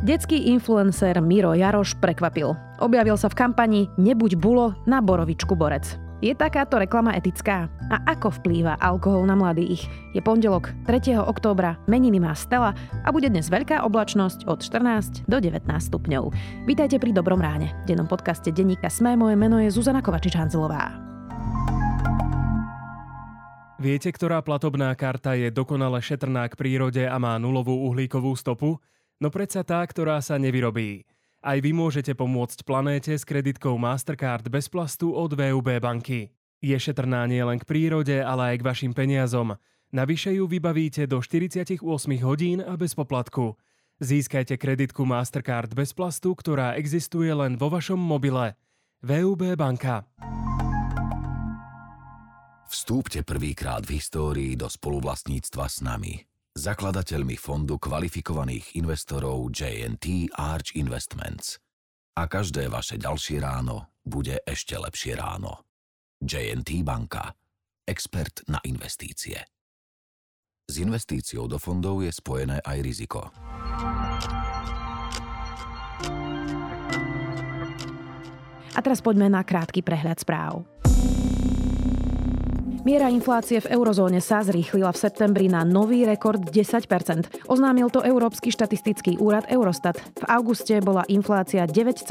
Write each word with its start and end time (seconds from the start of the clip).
Detský 0.00 0.48
influencer 0.48 1.20
Miro 1.20 1.52
Jaroš 1.52 1.92
prekvapil. 2.00 2.56
Objavil 2.80 3.20
sa 3.20 3.28
v 3.28 3.36
kampani 3.36 3.84
Nebuď 4.00 4.32
bulo 4.40 4.72
na 4.88 5.04
borovičku 5.04 5.52
borec. 5.52 6.00
Je 6.24 6.32
takáto 6.32 6.80
reklama 6.80 7.12
etická? 7.12 7.68
A 7.92 8.00
ako 8.08 8.32
vplýva 8.40 8.80
alkohol 8.80 9.28
na 9.28 9.36
mladých? 9.36 9.84
Je 10.16 10.24
pondelok 10.24 10.72
3. 10.88 11.20
októbra, 11.20 11.76
meniny 11.84 12.16
má 12.16 12.32
Stela 12.32 12.72
a 13.04 13.12
bude 13.12 13.28
dnes 13.28 13.52
veľká 13.52 13.84
oblačnosť 13.84 14.48
od 14.48 14.64
14 14.64 15.28
do 15.28 15.36
19 15.36 15.68
stupňov. 15.68 16.32
Vítajte 16.64 16.96
pri 16.96 17.12
Dobrom 17.12 17.44
ráne. 17.44 17.68
V 17.84 17.92
dennom 17.92 18.08
podcaste 18.08 18.48
Denníka 18.56 18.88
Sme 18.88 19.20
moje 19.20 19.36
meno 19.36 19.60
je 19.60 19.68
Zuzana 19.68 20.00
Kovačič-Hanzelová. 20.00 20.96
Viete, 23.76 24.08
ktorá 24.08 24.40
platobná 24.40 24.96
karta 24.96 25.36
je 25.36 25.52
dokonale 25.52 26.00
šetrná 26.00 26.48
k 26.48 26.56
prírode 26.56 27.04
a 27.04 27.20
má 27.20 27.36
nulovú 27.36 27.76
uhlíkovú 27.92 28.32
stopu? 28.32 28.80
No 29.20 29.28
predsa 29.28 29.60
tá, 29.60 29.84
ktorá 29.84 30.24
sa 30.24 30.40
nevyrobí. 30.40 31.04
Aj 31.44 31.60
vy 31.60 31.76
môžete 31.76 32.16
pomôcť 32.16 32.64
planéte 32.64 33.12
s 33.12 33.28
kreditkou 33.28 33.76
Mastercard 33.76 34.48
bez 34.48 34.72
plastu 34.72 35.12
od 35.12 35.36
VUB 35.36 35.76
banky. 35.76 36.32
Je 36.64 36.72
šetrná 36.72 37.28
nielen 37.28 37.60
k 37.60 37.68
prírode, 37.68 38.16
ale 38.16 38.56
aj 38.56 38.56
k 38.60 38.66
vašim 38.72 38.92
peniazom. 38.96 39.60
Navyše 39.92 40.40
ju 40.40 40.48
vybavíte 40.48 41.04
do 41.04 41.20
48 41.20 41.84
hodín 42.24 42.64
a 42.64 42.80
bez 42.80 42.96
poplatku. 42.96 43.60
Získajte 44.00 44.56
kreditku 44.56 45.04
Mastercard 45.04 45.68
bez 45.76 45.92
plastu, 45.92 46.32
ktorá 46.32 46.80
existuje 46.80 47.28
len 47.28 47.60
vo 47.60 47.68
vašom 47.68 48.00
mobile. 48.00 48.56
VUB 49.04 49.52
banka. 49.52 50.08
Vstúpte 52.72 53.20
prvýkrát 53.20 53.84
v 53.84 54.00
histórii 54.00 54.56
do 54.56 54.64
spoluvlastníctva 54.64 55.64
s 55.68 55.84
nami 55.84 56.29
zakladateľmi 56.56 57.38
fondu 57.38 57.78
kvalifikovaných 57.78 58.74
investorov 58.74 59.50
JNT 59.54 60.34
Arch 60.34 60.74
Investments. 60.74 61.62
A 62.18 62.26
každé 62.26 62.66
vaše 62.66 62.98
ďalšie 62.98 63.38
ráno 63.38 63.94
bude 64.02 64.42
ešte 64.42 64.74
lepšie 64.74 65.14
ráno. 65.14 65.62
JNT 66.20 66.82
Banka. 66.82 67.32
Expert 67.86 68.44
na 68.50 68.58
investície. 68.66 69.40
S 70.70 70.78
investíciou 70.78 71.50
do 71.50 71.58
fondov 71.58 72.06
je 72.06 72.12
spojené 72.14 72.62
aj 72.62 72.78
riziko. 72.78 73.20
A 78.70 78.78
teraz 78.78 79.02
poďme 79.02 79.26
na 79.26 79.42
krátky 79.42 79.82
prehľad 79.82 80.22
správ. 80.22 80.62
Miera 82.90 83.06
inflácie 83.06 83.62
v 83.62 83.78
eurozóne 83.78 84.18
sa 84.18 84.42
zrýchlila 84.42 84.90
v 84.90 84.98
septembri 84.98 85.46
na 85.46 85.62
nový 85.62 86.02
rekord 86.02 86.42
10% 86.42 87.46
Oznámil 87.46 87.86
to 87.86 88.02
Európsky 88.02 88.50
štatistický 88.50 89.14
úrad 89.22 89.46
Eurostat. 89.46 89.94
V 90.18 90.26
auguste 90.26 90.74
bola 90.82 91.06
inflácia 91.06 91.70
9,1% 91.70 92.10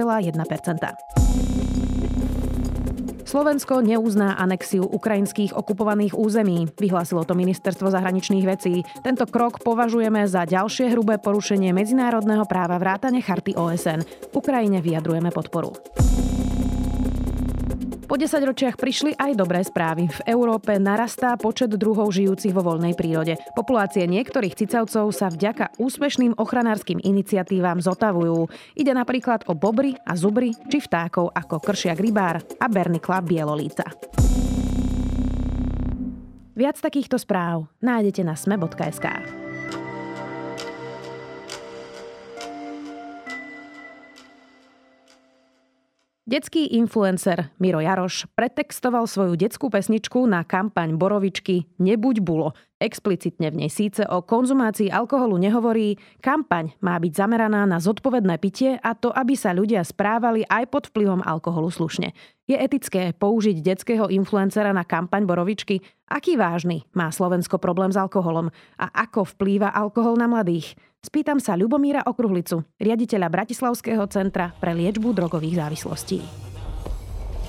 Slovensko 3.27 3.83
neuzná 3.83 4.39
anexiu 4.39 4.88
ukrajinských 4.88 5.52
okupovaných 5.52 6.16
území, 6.16 6.72
vyhlásilo 6.80 7.27
to 7.27 7.35
ministerstvo 7.35 7.91
zahraničných 7.91 8.47
vecí. 8.47 8.88
Tento 9.03 9.27
krok 9.27 9.59
považujeme 9.59 10.23
za 10.31 10.47
ďalšie 10.47 10.95
hrubé 10.95 11.19
porušenie 11.19 11.75
medzinárodného 11.75 12.47
práva 12.47 12.80
vrátane 12.80 13.19
charty 13.19 13.52
OSN. 13.52 14.31
Ukrajine 14.31 14.80
vyjadrujeme 14.80 15.27
podporu. 15.35 15.75
Po 18.09 18.17
10 18.17 18.41
ročiach 18.41 18.73
prišli 18.73 19.13
aj 19.21 19.38
dobré 19.38 19.61
správy. 19.61 20.09
V 20.09 20.33
Európe 20.33 20.73
narastá 20.81 21.38
počet 21.38 21.69
druhov 21.77 22.09
žijúcich 22.09 22.49
vo 22.57 22.66
voľnej 22.66 22.97
prírode. 22.97 23.38
Populácie 23.53 24.09
niektorých 24.09 24.57
cicavcov 24.57 25.13
sa 25.13 25.29
vďaka 25.29 25.77
úspešným 25.77 26.33
ochranárskym 26.41 26.97
iniciatívam 27.05 27.77
zotavujú. 27.77 28.49
Ide 28.73 28.97
napríklad 28.97 29.45
o 29.45 29.53
bobry 29.53 29.93
a 30.09 30.17
zubry, 30.17 30.57
či 30.73 30.81
vtákov 30.81 31.29
ako 31.38 31.61
kršiak 31.61 32.01
rybár 32.01 32.41
a 32.57 32.66
bernikla 32.66 33.22
bielolíca. 33.22 33.85
Viac 36.57 36.81
takýchto 36.81 37.22
správ 37.22 37.69
nájdete 37.78 38.25
na 38.25 38.34
sme.sk. 38.34 39.05
Detský 46.29 46.78
influencer 46.78 47.50
Miro 47.57 47.81
Jaroš 47.81 48.29
pretextoval 48.38 49.09
svoju 49.09 49.34
detskú 49.34 49.73
pesničku 49.73 50.29
na 50.29 50.45
kampaň 50.45 50.94
Borovičky 50.94 51.66
Nebuď 51.81 52.22
bulo. 52.22 52.53
Explicitne 52.78 53.50
v 53.50 53.66
nej 53.66 53.72
síce 53.73 54.06
o 54.06 54.22
konzumácii 54.22 54.94
alkoholu 54.94 55.41
nehovorí, 55.41 55.97
kampaň 56.22 56.78
má 56.85 57.01
byť 57.01 57.13
zameraná 57.17 57.66
na 57.66 57.81
zodpovedné 57.81 58.38
pitie 58.38 58.78
a 58.78 58.94
to, 58.94 59.09
aby 59.09 59.34
sa 59.34 59.57
ľudia 59.57 59.81
správali 59.81 60.45
aj 60.45 60.69
pod 60.69 60.94
vplyvom 60.94 61.25
alkoholu 61.25 61.73
slušne. 61.73 62.13
Je 62.46 62.53
etické 62.53 63.09
použiť 63.09 63.66
detského 63.66 64.06
influencera 64.13 64.69
na 64.69 64.85
kampaň 64.85 65.25
Borovičky? 65.25 65.81
Aký 66.13 66.38
vážny 66.38 66.85
má 66.94 67.09
Slovensko 67.09 67.57
problém 67.57 67.90
s 67.90 67.97
alkoholom? 67.97 68.53
A 68.78 68.85
ako 68.85 69.25
vplýva 69.34 69.73
alkohol 69.73 70.13
na 70.13 70.29
mladých? 70.29 70.78
Spýtam 70.99 71.39
sa 71.39 71.55
Ľubomíra 71.55 72.03
Okruhlicu, 72.03 72.67
riaditeľa 72.75 73.31
Bratislavského 73.31 74.03
centra 74.11 74.51
pre 74.59 74.75
liečbu 74.75 75.15
drogových 75.15 75.63
závislostí. 75.63 76.19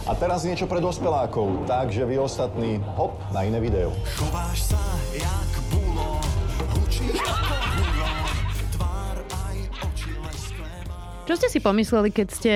A 0.06 0.14
teraz 0.14 0.46
niečo 0.46 0.70
pre 0.70 0.78
dospelákov, 0.78 1.66
takže 1.66 2.06
vy 2.06 2.22
ostatní, 2.22 2.78
hop, 2.94 3.18
na 3.34 3.42
iné 3.42 3.58
video. 3.58 3.90
Chováš 4.14 4.70
sa 4.70 4.78
jak 5.12 5.50
bulo, 5.66 6.22
hučíš 6.78 7.18
ako 7.20 7.54
Čo 11.26 11.34
ste 11.34 11.48
si 11.50 11.58
pomysleli, 11.58 12.14
keď 12.14 12.28
ste 12.30 12.52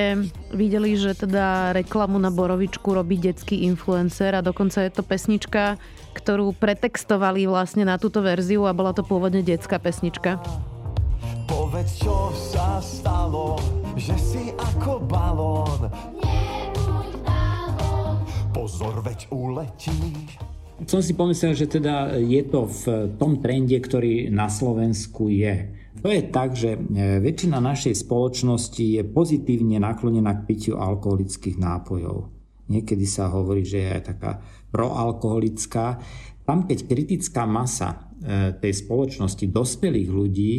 videli, 0.55 0.95
že 0.95 1.19
teda 1.19 1.75
reklamu 1.75 2.23
na 2.23 2.31
Borovičku 2.31 2.95
robí 2.95 3.19
detský 3.19 3.67
influencer 3.67 4.39
a 4.39 4.47
dokonca 4.47 4.87
je 4.87 4.95
to 4.95 5.03
pesnička, 5.03 5.75
ktorú 6.15 6.55
pretextovali 6.55 7.51
vlastne 7.51 7.83
na 7.83 7.99
túto 7.99 8.23
verziu 8.23 8.63
a 8.63 8.71
bola 8.71 8.95
to 8.95 9.03
pôvodne 9.03 9.43
detská 9.43 9.83
pesnička? 9.83 10.39
Povedz, 11.75 12.07
čo 12.07 12.31
sa 12.31 12.79
stalo, 12.79 13.59
že 13.99 14.15
si 14.15 14.55
ako 14.55 15.11
balón. 15.11 15.91
Pozor, 18.55 19.03
veď 19.03 19.27
uletíš. 19.35 20.39
Som 20.87 21.03
si 21.03 21.19
pomyslel, 21.19 21.59
že 21.59 21.67
teda 21.67 22.15
je 22.23 22.47
to 22.47 22.71
v 22.71 22.83
tom 23.19 23.43
trende, 23.43 23.75
ktorý 23.75 24.31
na 24.31 24.47
Slovensku 24.47 25.27
je. 25.35 25.75
To 25.99 26.15
je 26.15 26.23
tak, 26.31 26.55
že 26.55 26.79
e, 26.79 27.19
väčšina 27.19 27.59
našej 27.59 28.07
spoločnosti 28.07 29.03
je 29.03 29.03
pozitívne 29.03 29.83
naklonená 29.83 30.31
k 30.31 30.47
pitiu 30.47 30.79
alkoholických 30.79 31.59
nápojov. 31.59 32.31
Niekedy 32.71 33.03
sa 33.03 33.35
hovorí, 33.35 33.67
že 33.67 33.83
je 33.83 33.89
aj 33.99 34.03
taká 34.15 34.39
proalkoholická. 34.71 35.99
Tam, 36.47 36.71
keď 36.71 36.87
kritická 36.87 37.51
masa 37.51 38.15
e, 38.23 38.55
tej 38.63 38.79
spoločnosti 38.79 39.51
dospelých 39.51 40.11
ľudí 40.15 40.55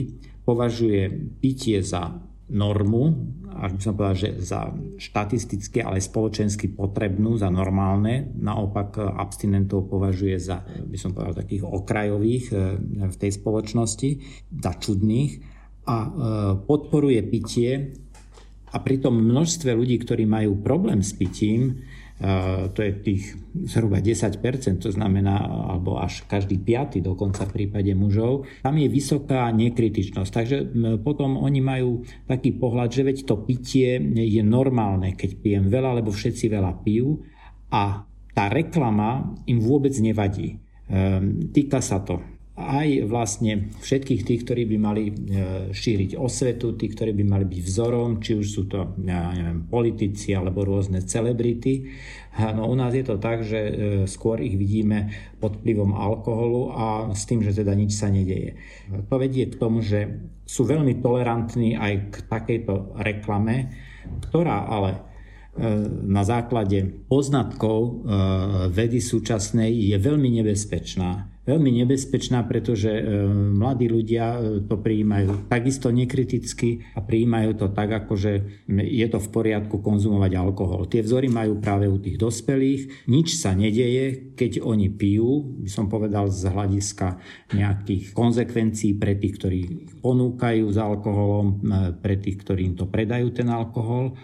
považuje 0.45 1.09
pitie 1.41 1.81
za 1.81 2.21
normu, 2.45 3.33
až 3.55 3.71
by 3.73 3.81
som 3.81 3.93
povedal, 3.97 4.17
že 4.19 4.31
za 4.43 4.69
štatisticky, 5.01 5.81
ale 5.81 6.03
spoločensky 6.03 6.69
potrebnú, 6.69 7.41
za 7.41 7.49
normálne. 7.49 8.29
Naopak 8.37 9.01
abstinentov 9.01 9.89
považuje 9.89 10.37
za, 10.37 10.61
by 10.61 10.97
som 10.99 11.15
povedal, 11.15 11.41
takých 11.41 11.65
okrajových 11.65 12.45
e, 12.53 12.55
v 13.09 13.15
tej 13.15 13.31
spoločnosti, 13.33 14.09
za 14.53 14.71
čudných 14.77 15.31
a 15.89 15.97
e, 15.97 16.09
podporuje 16.69 17.21
pitie 17.25 17.95
a 18.69 18.77
pritom 18.77 19.15
množstve 19.15 19.71
ľudí, 19.71 19.97
ktorí 20.03 20.27
majú 20.27 20.59
problém 20.59 20.99
s 20.99 21.15
pitím, 21.15 21.81
to 22.71 22.79
je 22.79 22.91
tých 23.03 23.23
zhruba 23.67 23.99
10%, 23.99 24.39
to 24.79 24.87
znamená, 24.87 25.35
alebo 25.75 25.99
až 25.99 26.23
každý 26.31 26.55
piaty 26.63 27.03
dokonca 27.03 27.43
v 27.43 27.51
prípade 27.63 27.91
mužov, 27.91 28.47
tam 28.63 28.79
je 28.79 28.87
vysoká 28.87 29.51
nekritičnosť. 29.51 30.31
Takže 30.31 30.57
potom 31.03 31.35
oni 31.35 31.59
majú 31.59 32.07
taký 32.23 32.55
pohľad, 32.55 32.89
že 32.91 33.03
veď 33.03 33.17
to 33.27 33.35
pitie 33.43 33.99
je 34.15 34.43
normálne, 34.47 35.11
keď 35.11 35.29
pijem 35.43 35.65
veľa, 35.67 35.99
lebo 35.99 36.15
všetci 36.15 36.47
veľa 36.47 36.71
pijú 36.87 37.19
a 37.67 38.07
tá 38.35 38.45
reklama 38.47 39.35
im 39.47 39.59
vôbec 39.59 39.95
nevadí. 39.99 40.59
Ehm, 40.87 41.51
týka 41.51 41.79
sa 41.83 41.99
to 41.99 42.34
aj 42.55 43.11
vlastne 43.11 43.67
všetkých 43.83 44.21
tých, 44.23 44.41
ktorí 44.47 44.63
by 44.63 44.77
mali 44.79 45.03
e, 45.11 45.13
šíriť 45.75 46.15
osvetu, 46.15 46.79
tí, 46.79 46.87
ktorí 46.87 47.11
by 47.11 47.23
mali 47.27 47.43
byť 47.43 47.59
vzorom, 47.59 48.23
či 48.23 48.39
už 48.39 48.47
sú 48.47 48.63
to 48.71 48.95
ja 49.03 49.35
neviem, 49.35 49.67
politici 49.67 50.31
alebo 50.31 50.63
rôzne 50.63 51.03
celebrity. 51.03 51.91
No 52.55 52.71
u 52.71 52.75
nás 52.79 52.95
je 52.95 53.03
to 53.03 53.19
tak, 53.19 53.43
že 53.43 53.59
e, 53.59 53.73
skôr 54.07 54.39
ich 54.39 54.55
vidíme 54.55 55.11
pod 55.43 55.59
vplyvom 55.59 55.99
alkoholu 55.99 56.71
a 56.71 56.85
s 57.11 57.27
tým, 57.27 57.43
že 57.43 57.51
teda 57.51 57.75
nič 57.75 57.91
sa 57.91 58.07
nedeje. 58.07 58.55
To 59.11 59.19
vedie 59.19 59.51
k 59.51 59.59
tomu, 59.59 59.83
že 59.83 60.31
sú 60.47 60.63
veľmi 60.63 61.03
tolerantní 61.03 61.75
aj 61.75 61.93
k 62.07 62.15
takejto 62.23 62.95
reklame, 63.03 63.75
ktorá 64.31 64.63
ale 64.71 64.91
e, 64.95 64.99
na 66.07 66.23
základe 66.23 67.03
poznatkov 67.11 68.07
vedy 68.71 69.03
súčasnej 69.03 69.75
je 69.91 69.97
veľmi 69.99 70.39
nebezpečná 70.39 71.34
veľmi 71.45 71.71
nebezpečná, 71.85 72.43
pretože 72.49 72.89
e, 72.89 73.01
mladí 73.29 73.85
ľudia 73.89 74.25
e, 74.35 74.39
to 74.65 74.81
prijímajú 74.81 75.49
takisto 75.49 75.93
nekriticky 75.93 76.81
a 76.97 77.05
prijímajú 77.05 77.57
to 77.57 77.67
tak, 77.71 78.05
ako 78.05 78.13
že 78.17 78.65
je 78.69 79.07
to 79.09 79.21
v 79.21 79.31
poriadku 79.31 79.79
konzumovať 79.79 80.31
alkohol. 80.37 80.89
Tie 80.89 81.05
vzory 81.05 81.29
majú 81.29 81.61
práve 81.61 81.85
u 81.85 82.01
tých 82.01 82.17
dospelých. 82.17 83.09
Nič 83.09 83.37
sa 83.37 83.53
nedeje, 83.53 84.33
keď 84.33 84.65
oni 84.65 84.89
pijú, 84.89 85.61
by 85.61 85.69
som 85.69 85.85
povedal 85.85 86.27
z 86.33 86.49
hľadiska 86.49 87.21
nejakých 87.53 88.11
konsekvencií 88.11 88.97
pre 88.97 89.13
tých, 89.15 89.33
ktorí 89.37 89.61
ponúkajú 90.01 90.65
s 90.69 90.77
alkoholom, 90.81 91.61
pre 92.01 92.17
tých, 92.17 92.41
ktorí 92.41 92.73
im 92.73 92.75
to 92.75 92.89
predajú 92.89 93.29
ten 93.31 93.47
alkohol. 93.53 94.17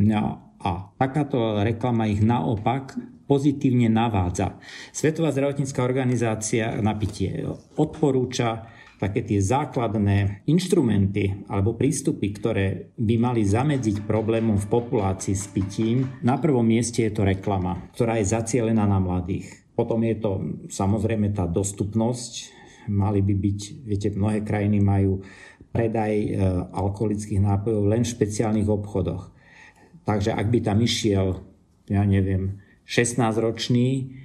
No, 0.00 0.49
a 0.60 0.92
takáto 1.00 1.64
reklama 1.64 2.04
ich 2.04 2.20
naopak 2.20 2.96
pozitívne 3.24 3.88
navádza. 3.88 4.60
Svetová 4.92 5.32
zdravotnícká 5.32 5.80
organizácia 5.80 6.76
na 6.84 6.92
pitie 6.98 7.46
odporúča 7.78 8.68
také 9.00 9.24
tie 9.24 9.40
základné 9.40 10.44
inštrumenty 10.44 11.48
alebo 11.48 11.72
prístupy, 11.72 12.36
ktoré 12.36 12.92
by 13.00 13.14
mali 13.16 13.42
zamedziť 13.48 14.04
problémom 14.04 14.60
v 14.60 14.68
populácii 14.68 15.32
s 15.32 15.48
pitím. 15.48 16.20
Na 16.20 16.36
prvom 16.36 16.68
mieste 16.68 17.08
je 17.08 17.12
to 17.16 17.24
reklama, 17.24 17.88
ktorá 17.96 18.20
je 18.20 18.28
zacielená 18.28 18.84
na 18.84 19.00
mladých. 19.00 19.48
Potom 19.72 20.04
je 20.04 20.20
to 20.20 20.30
samozrejme 20.68 21.32
tá 21.32 21.48
dostupnosť. 21.48 22.52
Mali 22.92 23.24
by 23.24 23.32
byť, 23.32 23.60
viete, 23.88 24.08
mnohé 24.12 24.44
krajiny 24.44 24.84
majú 24.84 25.24
predaj 25.72 26.12
e, 26.12 26.28
alkoholických 26.74 27.40
nápojov 27.40 27.88
len 27.88 28.02
v 28.04 28.12
špeciálnych 28.12 28.68
obchodoch. 28.68 29.32
Takže 30.10 30.34
ak 30.34 30.46
by 30.50 30.58
tam 30.58 30.82
išiel, 30.82 31.38
ja 31.86 32.02
neviem, 32.02 32.58
16-ročný, 32.82 34.18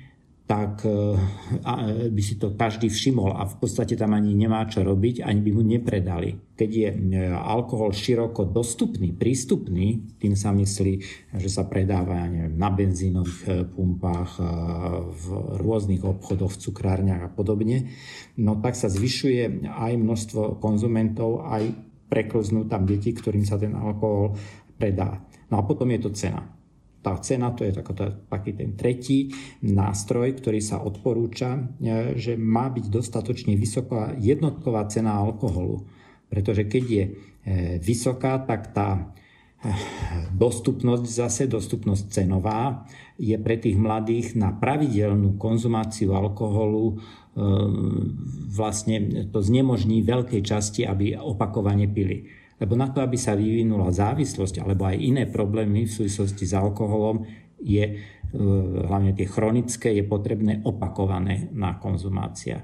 tak 0.50 0.82
e, 0.82 1.14
e, 1.62 2.10
by 2.10 2.22
si 2.26 2.42
to 2.42 2.58
každý 2.58 2.90
všimol 2.90 3.38
a 3.38 3.46
v 3.46 3.56
podstate 3.62 3.94
tam 3.94 4.18
ani 4.18 4.34
nemá 4.34 4.66
čo 4.66 4.82
robiť, 4.82 5.22
ani 5.22 5.46
by 5.46 5.52
mu 5.54 5.62
nepredali. 5.62 6.58
Keď 6.58 6.70
je 6.70 6.90
e, 6.90 6.98
alkohol 7.30 7.94
široko 7.94 8.50
dostupný, 8.50 9.14
prístupný, 9.14 10.18
tým 10.18 10.34
sa 10.34 10.50
myslí, 10.58 10.94
že 11.38 11.50
sa 11.54 11.70
predáva 11.70 12.18
ja 12.18 12.28
neviem, 12.34 12.58
na 12.58 12.74
benzínových 12.74 13.70
pumpách, 13.78 14.42
v 15.14 15.26
rôznych 15.62 16.02
obchodoch, 16.02 16.58
v 16.58 16.62
cukrárniach 16.66 17.30
a 17.30 17.34
podobne, 17.34 17.94
no 18.42 18.58
tak 18.58 18.74
sa 18.74 18.90
zvyšuje 18.90 19.70
aj 19.70 19.94
množstvo 20.02 20.58
konzumentov, 20.58 21.46
aj 21.46 21.78
preklznú 22.10 22.66
tam 22.66 22.90
deti, 22.90 23.14
ktorým 23.14 23.46
sa 23.46 23.62
ten 23.62 23.78
alkohol 23.78 24.38
predá. 24.78 25.26
No 25.56 25.64
a 25.64 25.68
potom 25.68 25.88
je 25.96 26.04
to 26.04 26.12
cena 26.12 26.44
tá 27.06 27.22
cena, 27.22 27.54
to 27.54 27.62
je 27.62 27.78
taký 28.34 28.58
ten 28.58 28.74
tretí 28.74 29.30
nástroj, 29.62 30.42
ktorý 30.42 30.58
sa 30.58 30.82
odporúča, 30.82 31.54
e, 31.54 32.18
že 32.18 32.34
má 32.34 32.74
byť 32.74 32.90
dostatočne 32.90 33.54
vysoká 33.54 34.18
jednotková 34.18 34.90
cena 34.90 35.22
alkoholu. 35.22 35.86
Pretože 36.34 36.66
keď 36.66 36.84
je 36.90 37.04
e, 37.06 37.12
vysoká, 37.78 38.42
tak 38.42 38.74
tá 38.74 38.98
e, 38.98 39.70
dostupnosť 40.34 41.06
zase, 41.06 41.46
dostupnosť 41.46 42.10
cenová, 42.10 42.90
je 43.22 43.38
pre 43.38 43.62
tých 43.62 43.78
mladých 43.78 44.34
na 44.34 44.50
pravidelnú 44.50 45.38
konzumáciu 45.38 46.18
alkoholu 46.18 47.00
vlastne 48.48 49.28
to 49.28 49.44
znemožní 49.44 50.00
veľkej 50.08 50.40
časti, 50.40 50.88
aby 50.88 51.20
opakovane 51.20 51.84
pili. 51.92 52.32
Lebo 52.56 52.80
na 52.80 52.88
to, 52.88 53.04
aby 53.04 53.20
sa 53.20 53.36
vyvinula 53.36 53.92
závislosť 53.92 54.64
alebo 54.64 54.88
aj 54.88 54.96
iné 54.96 55.24
problémy 55.28 55.84
v 55.88 55.92
súvislosti 55.92 56.48
s 56.48 56.54
alkoholom, 56.56 57.28
je 57.60 57.84
e, 57.84 57.94
hlavne 58.88 59.12
tie 59.12 59.28
chronické, 59.28 59.92
je 59.92 60.08
potrebné 60.08 60.64
opakované 60.64 61.52
na 61.52 61.76
konzumácia. 61.76 62.64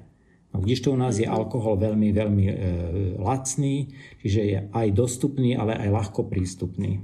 No, 0.51 0.59
kdežto 0.59 0.91
u 0.91 0.99
nás 0.99 1.15
je 1.15 1.27
alkohol 1.27 1.79
veľmi, 1.79 2.11
veľmi 2.11 2.45
e, 2.47 2.55
lacný, 3.19 3.91
čiže 4.19 4.41
je 4.43 4.57
aj 4.71 4.87
dostupný, 4.91 5.55
ale 5.55 5.75
aj 5.79 5.89
ľahko 5.91 6.27
prístupný. 6.27 7.03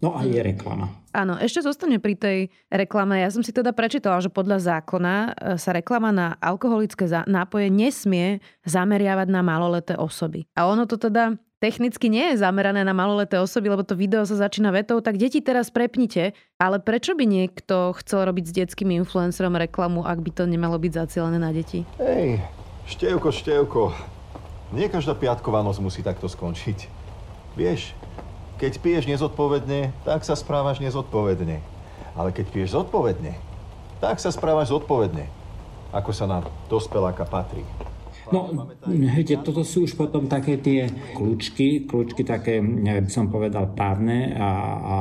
No 0.00 0.16
a 0.16 0.24
je 0.24 0.40
reklama. 0.40 0.88
Áno, 1.12 1.36
ešte 1.36 1.60
zostane 1.60 2.00
pri 2.00 2.16
tej 2.16 2.38
reklame. 2.72 3.20
Ja 3.20 3.28
som 3.28 3.44
si 3.44 3.52
teda 3.52 3.76
prečítala, 3.76 4.22
že 4.22 4.32
podľa 4.32 4.62
zákona 4.62 5.14
e, 5.14 5.28
sa 5.58 5.74
reklama 5.74 6.14
na 6.14 6.38
alkoholické 6.40 7.04
nápoje 7.28 7.68
nesmie 7.68 8.40
zameriavať 8.64 9.28
na 9.28 9.42
maloleté 9.42 9.98
osoby. 9.98 10.46
A 10.56 10.70
ono 10.70 10.86
to 10.86 10.96
teda 10.96 11.36
technicky 11.60 12.08
nie 12.08 12.32
je 12.32 12.40
zamerané 12.40 12.82
na 12.82 12.96
maloleté 12.96 13.36
osoby, 13.36 13.68
lebo 13.68 13.84
to 13.84 13.92
video 13.92 14.24
sa 14.24 14.34
začína 14.48 14.72
vetou, 14.72 14.98
tak 15.04 15.20
deti 15.20 15.44
teraz 15.44 15.68
prepnite. 15.68 16.32
Ale 16.56 16.80
prečo 16.80 17.12
by 17.12 17.28
niekto 17.28 17.92
chcel 18.00 18.26
robiť 18.26 18.44
s 18.48 18.56
detským 18.56 18.90
influencerom 18.96 19.54
reklamu, 19.54 20.02
ak 20.02 20.18
by 20.24 20.30
to 20.32 20.48
nemalo 20.48 20.80
byť 20.80 20.92
zacielené 21.06 21.36
na 21.36 21.52
deti? 21.52 21.84
Hej, 22.00 22.40
števko, 22.88 23.28
števko. 23.28 23.82
Nie 24.72 24.88
každá 24.88 25.12
piatková 25.12 25.60
noc 25.60 25.76
musí 25.78 26.00
takto 26.00 26.26
skončiť. 26.26 26.88
Vieš, 27.54 27.92
keď 28.56 28.72
piješ 28.80 29.04
nezodpovedne, 29.08 29.92
tak 30.08 30.24
sa 30.24 30.32
správaš 30.32 30.80
nezodpovedne. 30.80 31.60
Ale 32.16 32.30
keď 32.32 32.46
piješ 32.48 32.76
zodpovedne, 32.76 33.36
tak 34.00 34.16
sa 34.16 34.32
správaš 34.32 34.72
zodpovedne. 34.72 35.28
Ako 35.90 36.14
sa 36.14 36.24
nám 36.24 36.46
dospeláka 36.70 37.26
patrí. 37.26 37.66
No, 38.30 38.70
viete, 38.86 39.34
toto 39.42 39.66
sú 39.66 39.90
už 39.90 39.98
potom 39.98 40.30
také 40.30 40.62
tie 40.62 40.86
kľúčky, 41.18 41.86
kľúčky 41.86 42.22
také, 42.22 42.62
by 42.62 43.10
som 43.10 43.26
povedal, 43.26 43.74
právne 43.74 44.34
a, 44.38 44.50
a 44.78 44.96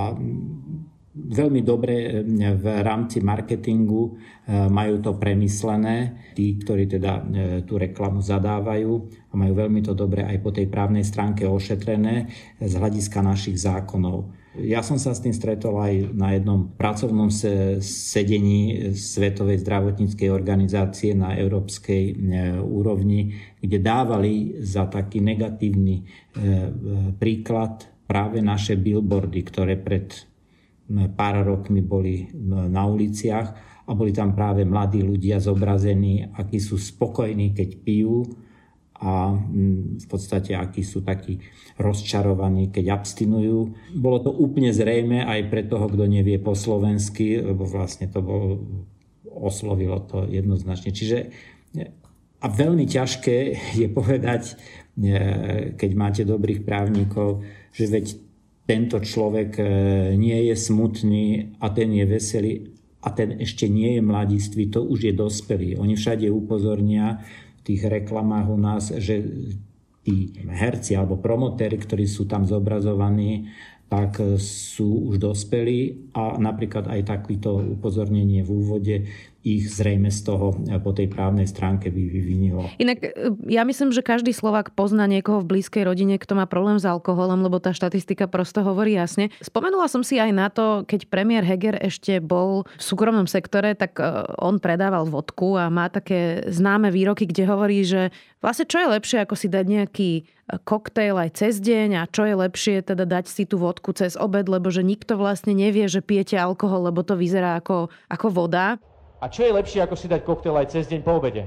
veľmi 1.19 1.61
dobre 1.61 2.25
v 2.55 2.65
rámci 2.81 3.19
marketingu 3.19 4.03
e, 4.07 4.11
majú 4.69 5.03
to 5.03 5.11
premyslené, 5.19 6.31
tí, 6.33 6.57
ktorí 6.57 6.87
teda 6.87 7.13
e, 7.19 7.23
tú 7.67 7.75
reklamu 7.75 8.23
zadávajú 8.23 8.91
a 9.29 9.33
majú 9.35 9.53
veľmi 9.53 9.81
to 9.83 9.93
dobre 9.93 10.23
aj 10.23 10.37
po 10.39 10.49
tej 10.49 10.71
právnej 10.71 11.03
stránke 11.03 11.43
ošetrené 11.45 12.29
z 12.57 12.73
hľadiska 12.73 13.19
našich 13.21 13.59
zákonov. 13.59 14.38
Ja 14.65 14.83
som 14.83 14.99
sa 14.99 15.15
s 15.15 15.23
tým 15.23 15.31
stretol 15.31 15.79
aj 15.79 15.93
na 16.11 16.35
jednom 16.35 16.71
pracovnom 16.75 17.31
sedení 17.79 18.91
Svetovej 18.91 19.63
zdravotníckej 19.63 20.29
organizácie 20.31 21.15
na 21.15 21.35
európskej 21.35 22.03
e, 22.09 22.13
úrovni, 22.59 23.35
kde 23.59 23.77
dávali 23.79 24.59
za 24.59 24.87
taký 24.91 25.23
negatívny 25.23 25.95
e, 25.99 26.03
príklad 27.15 27.87
práve 28.09 28.41
naše 28.41 28.75
billboardy, 28.75 29.41
ktoré 29.45 29.77
pred 29.77 30.29
pár 31.13 31.45
rokmi 31.45 31.85
boli 31.85 32.25
na 32.49 32.81
uliciach 32.89 33.47
a 33.85 33.91
boli 33.93 34.09
tam 34.09 34.33
práve 34.33 34.65
mladí 34.65 35.05
ľudia 35.05 35.37
zobrazení, 35.37 36.33
akí 36.33 36.57
sú 36.57 36.81
spokojní, 36.81 37.53
keď 37.53 37.69
pijú 37.85 38.25
a 38.99 39.31
mm, 39.31 40.03
v 40.03 40.07
podstate 40.11 40.55
akí 40.55 40.83
sú 40.83 40.99
takí 40.99 41.39
rozčarovaní, 41.79 42.67
keď 42.67 42.99
abstinujú. 42.99 43.71
Bolo 43.95 44.17
to 44.19 44.31
úplne 44.35 44.75
zrejme 44.75 45.23
aj 45.23 45.47
pre 45.47 45.63
toho, 45.63 45.87
kto 45.87 46.03
nevie 46.03 46.35
po 46.35 46.51
slovensky, 46.51 47.39
lebo 47.39 47.63
vlastne 47.63 48.11
to 48.11 48.19
bolo, 48.19 48.59
oslovilo 49.23 50.03
to 50.03 50.27
jednoznačne. 50.27 50.91
Čiže 50.91 51.17
a 52.39 52.47
veľmi 52.47 52.87
ťažké 52.87 53.37
je 53.75 53.87
povedať, 53.91 54.55
e, 54.95 55.75
keď 55.75 55.91
máte 55.95 56.23
dobrých 56.23 56.63
právnikov, 56.63 57.43
že 57.75 57.91
veď 57.91 58.05
tento 58.63 58.97
človek 59.03 59.59
e, 59.59 59.63
nie 60.15 60.47
je 60.47 60.55
smutný 60.55 61.57
a 61.59 61.67
ten 61.71 61.91
je 61.91 62.05
veselý 62.07 62.53
a 63.03 63.11
ten 63.15 63.39
ešte 63.39 63.67
nie 63.67 63.99
je 63.99 64.01
mladistvý, 64.03 64.71
to 64.71 64.83
už 64.83 65.11
je 65.11 65.13
dospelý. 65.15 65.79
Oni 65.79 65.95
všade 65.95 66.27
upozornia, 66.31 67.23
tých 67.69 67.85
reklamách 67.85 68.47
u 68.49 68.57
nás, 68.57 68.89
že 68.89 69.21
tí 70.01 70.33
herci 70.41 70.97
alebo 70.97 71.21
promotéri, 71.21 71.77
ktorí 71.77 72.09
sú 72.09 72.25
tam 72.25 72.49
zobrazovaní, 72.49 73.53
tak 73.89 74.21
sú 74.41 75.13
už 75.13 75.21
dospelí 75.21 76.13
a 76.13 76.37
napríklad 76.37 76.89
aj 76.89 77.09
takýto 77.09 77.77
upozornenie 77.77 78.41
v 78.41 78.49
úvode 78.49 78.95
ich 79.39 79.71
zrejme 79.71 80.11
z 80.11 80.19
toho 80.27 80.51
e, 80.67 80.75
po 80.83 80.91
tej 80.91 81.07
právnej 81.07 81.47
stránke 81.47 81.87
by 81.87 82.03
vyvinilo. 82.11 82.67
Inak 82.75 82.97
e, 82.99 83.09
ja 83.47 83.63
myslím, 83.63 83.95
že 83.95 84.03
každý 84.03 84.35
Slovak 84.35 84.75
pozná 84.75 85.07
niekoho 85.07 85.39
v 85.39 85.55
blízkej 85.55 85.87
rodine, 85.87 86.19
kto 86.19 86.35
má 86.35 86.43
problém 86.43 86.75
s 86.75 86.83
alkoholom, 86.83 87.39
lebo 87.47 87.63
tá 87.63 87.71
štatistika 87.71 88.27
prosto 88.27 88.59
hovorí 88.67 88.99
jasne. 88.99 89.31
Spomenula 89.39 89.87
som 89.87 90.03
si 90.03 90.19
aj 90.19 90.31
na 90.35 90.51
to, 90.51 90.83
keď 90.83 91.07
premiér 91.07 91.47
Heger 91.47 91.79
ešte 91.79 92.19
bol 92.19 92.67
v 92.67 92.83
súkromnom 92.83 93.31
sektore, 93.31 93.79
tak 93.79 93.95
e, 93.95 94.03
on 94.43 94.59
predával 94.59 95.07
vodku 95.07 95.55
a 95.55 95.71
má 95.71 95.87
také 95.87 96.43
známe 96.51 96.91
výroky, 96.91 97.23
kde 97.23 97.43
hovorí, 97.47 97.87
že 97.87 98.11
vlastne 98.43 98.67
čo 98.67 98.83
je 98.83 98.91
lepšie, 98.91 99.23
ako 99.23 99.35
si 99.39 99.47
dať 99.47 99.65
nejaký 99.65 100.11
koktejl 100.57 101.13
aj 101.13 101.29
cez 101.37 101.61
deň 101.61 101.89
a 102.01 102.03
čo 102.09 102.25
je 102.25 102.33
lepšie 102.33 102.81
teda 102.81 103.05
dať 103.05 103.29
si 103.29 103.45
tú 103.45 103.61
vodku 103.61 103.93
cez 103.93 104.17
obed, 104.17 104.49
lebo 104.49 104.73
že 104.73 104.81
nikto 104.81 105.13
vlastne 105.13 105.53
nevie, 105.53 105.85
že 105.85 106.01
pijete 106.01 106.41
alkohol, 106.41 106.89
lebo 106.89 107.05
to 107.05 107.13
vyzerá 107.13 107.61
ako, 107.61 107.93
ako 108.09 108.27
voda. 108.33 108.81
A 109.19 109.27
čo 109.27 109.43
je 109.43 109.51
lepšie, 109.51 109.83
ako 109.83 109.99
si 109.99 110.07
dať 110.07 110.23
koktel 110.23 110.55
aj 110.55 110.71
cez 110.71 110.87
deň 110.87 111.03
po 111.03 111.19
obede? 111.19 111.43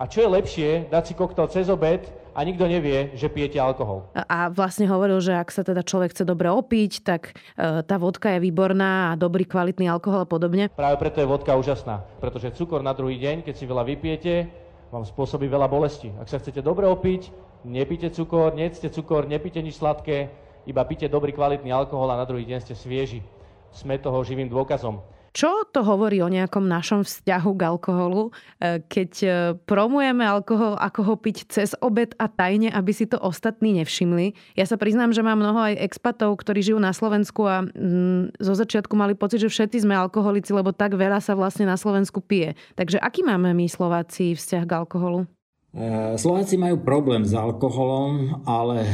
A 0.00 0.08
čo 0.08 0.24
je 0.24 0.32
lepšie, 0.32 0.88
dať 0.88 1.04
si 1.04 1.12
koktel 1.12 1.44
cez 1.52 1.68
obed 1.68 2.08
a 2.32 2.40
nikto 2.40 2.64
nevie, 2.64 3.12
že 3.12 3.28
pijete 3.28 3.60
alkohol. 3.60 4.08
A 4.16 4.48
vlastne 4.48 4.88
hovoril, 4.88 5.20
že 5.20 5.36
ak 5.36 5.52
sa 5.52 5.60
teda 5.60 5.84
človek 5.84 6.16
chce 6.16 6.24
dobre 6.24 6.48
opiť, 6.48 7.04
tak 7.04 7.36
e, 7.36 7.84
tá 7.84 8.00
vodka 8.00 8.32
je 8.32 8.40
výborná 8.40 9.12
a 9.12 9.20
dobrý 9.20 9.44
kvalitný 9.44 9.92
alkohol 9.92 10.24
a 10.24 10.28
podobne. 10.28 10.72
Práve 10.72 10.96
preto 10.96 11.20
je 11.20 11.28
vodka 11.28 11.52
úžasná, 11.52 12.00
pretože 12.16 12.56
cukor 12.56 12.80
na 12.80 12.96
druhý 12.96 13.20
deň, 13.20 13.44
keď 13.44 13.54
si 13.60 13.68
veľa 13.68 13.84
vypijete, 13.92 14.48
vám 14.88 15.04
spôsobí 15.04 15.44
veľa 15.52 15.68
bolesti. 15.68 16.08
Ak 16.16 16.32
sa 16.32 16.40
chcete 16.40 16.64
dobre 16.64 16.88
opiť, 16.88 17.28
nepite 17.68 18.08
cukor, 18.08 18.56
nejedzte 18.56 18.88
cukor, 18.88 19.28
nepite 19.28 19.60
nič 19.60 19.76
sladké, 19.76 20.32
iba 20.64 20.80
pite 20.88 21.12
dobrý 21.12 21.36
kvalitný 21.36 21.68
alkohol 21.68 22.08
a 22.08 22.16
na 22.16 22.24
druhý 22.24 22.48
deň 22.48 22.64
ste 22.64 22.72
svieži. 22.72 23.20
Sme 23.68 24.00
toho 24.00 24.24
živým 24.24 24.48
dôkazom. 24.48 25.04
Čo 25.32 25.64
to 25.72 25.80
hovorí 25.80 26.20
o 26.20 26.28
nejakom 26.28 26.68
našom 26.68 27.08
vzťahu 27.08 27.50
k 27.56 27.62
alkoholu, 27.64 28.28
e, 28.60 28.84
keď 28.84 29.12
e, 29.24 29.28
promujeme 29.64 30.20
alkohol, 30.28 30.76
ako 30.76 31.00
ho 31.08 31.14
piť 31.16 31.48
cez 31.48 31.72
obed 31.80 32.12
a 32.20 32.28
tajne, 32.28 32.68
aby 32.68 32.92
si 32.92 33.08
to 33.08 33.16
ostatní 33.16 33.72
nevšimli? 33.80 34.36
Ja 34.60 34.68
sa 34.68 34.76
priznám, 34.76 35.16
že 35.16 35.24
mám 35.24 35.40
mnoho 35.40 35.72
aj 35.72 35.80
expatov, 35.80 36.36
ktorí 36.36 36.60
žijú 36.60 36.78
na 36.80 36.92
Slovensku 36.92 37.48
a 37.48 37.64
mm, 37.64 38.36
zo 38.44 38.52
začiatku 38.52 38.92
mali 38.92 39.16
pocit, 39.16 39.40
že 39.40 39.48
všetci 39.48 39.88
sme 39.88 39.96
alkoholici, 39.96 40.52
lebo 40.52 40.76
tak 40.76 41.00
veľa 41.00 41.24
sa 41.24 41.32
vlastne 41.32 41.64
na 41.64 41.80
Slovensku 41.80 42.20
pije. 42.20 42.52
Takže 42.76 43.00
aký 43.00 43.24
máme 43.24 43.56
my 43.56 43.64
Slováci 43.72 44.36
vzťah 44.36 44.64
k 44.68 44.76
alkoholu? 44.84 45.24
E, 45.72 46.20
Slováci 46.20 46.60
majú 46.60 46.84
problém 46.84 47.24
s 47.24 47.32
alkoholom, 47.32 48.44
ale 48.44 48.84
e, 48.84 48.92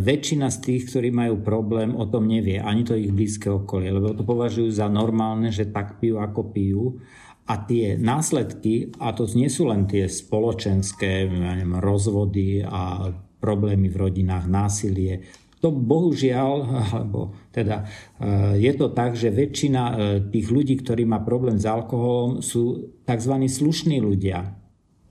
väčšina 0.00 0.48
z 0.48 0.58
tých, 0.64 0.82
ktorí 0.88 1.12
majú 1.12 1.44
problém, 1.44 1.92
o 1.92 2.08
tom 2.08 2.24
nevie. 2.24 2.56
Ani 2.64 2.80
to 2.80 2.96
ich 2.96 3.12
blízke 3.12 3.52
okolie, 3.52 3.92
lebo 3.92 4.16
to 4.16 4.24
považujú 4.24 4.72
za 4.72 4.88
normálne, 4.88 5.52
že 5.52 5.68
tak 5.68 6.00
pijú, 6.00 6.24
ako 6.24 6.40
pijú. 6.48 6.96
A 7.44 7.60
tie 7.60 8.00
následky, 8.00 8.88
a 9.04 9.12
to 9.12 9.28
nie 9.36 9.52
sú 9.52 9.68
len 9.68 9.84
tie 9.84 10.08
spoločenské, 10.08 11.28
neviem, 11.28 11.76
rozvody 11.76 12.64
a 12.64 13.12
problémy 13.36 13.92
v 13.92 14.00
rodinách, 14.08 14.48
násilie, 14.48 15.20
to 15.60 15.68
bohužiaľ, 15.68 16.52
alebo 16.88 17.36
teda 17.52 17.84
e, 18.16 18.64
je 18.64 18.72
to 18.72 18.96
tak, 18.96 19.12
že 19.12 19.28
väčšina 19.28 19.82
tých 20.32 20.48
ľudí, 20.48 20.80
ktorí 20.80 21.04
má 21.04 21.20
problém 21.20 21.60
s 21.60 21.68
alkoholom, 21.68 22.40
sú 22.40 22.96
tzv. 23.04 23.34
slušní 23.44 24.00
ľudia 24.00 24.63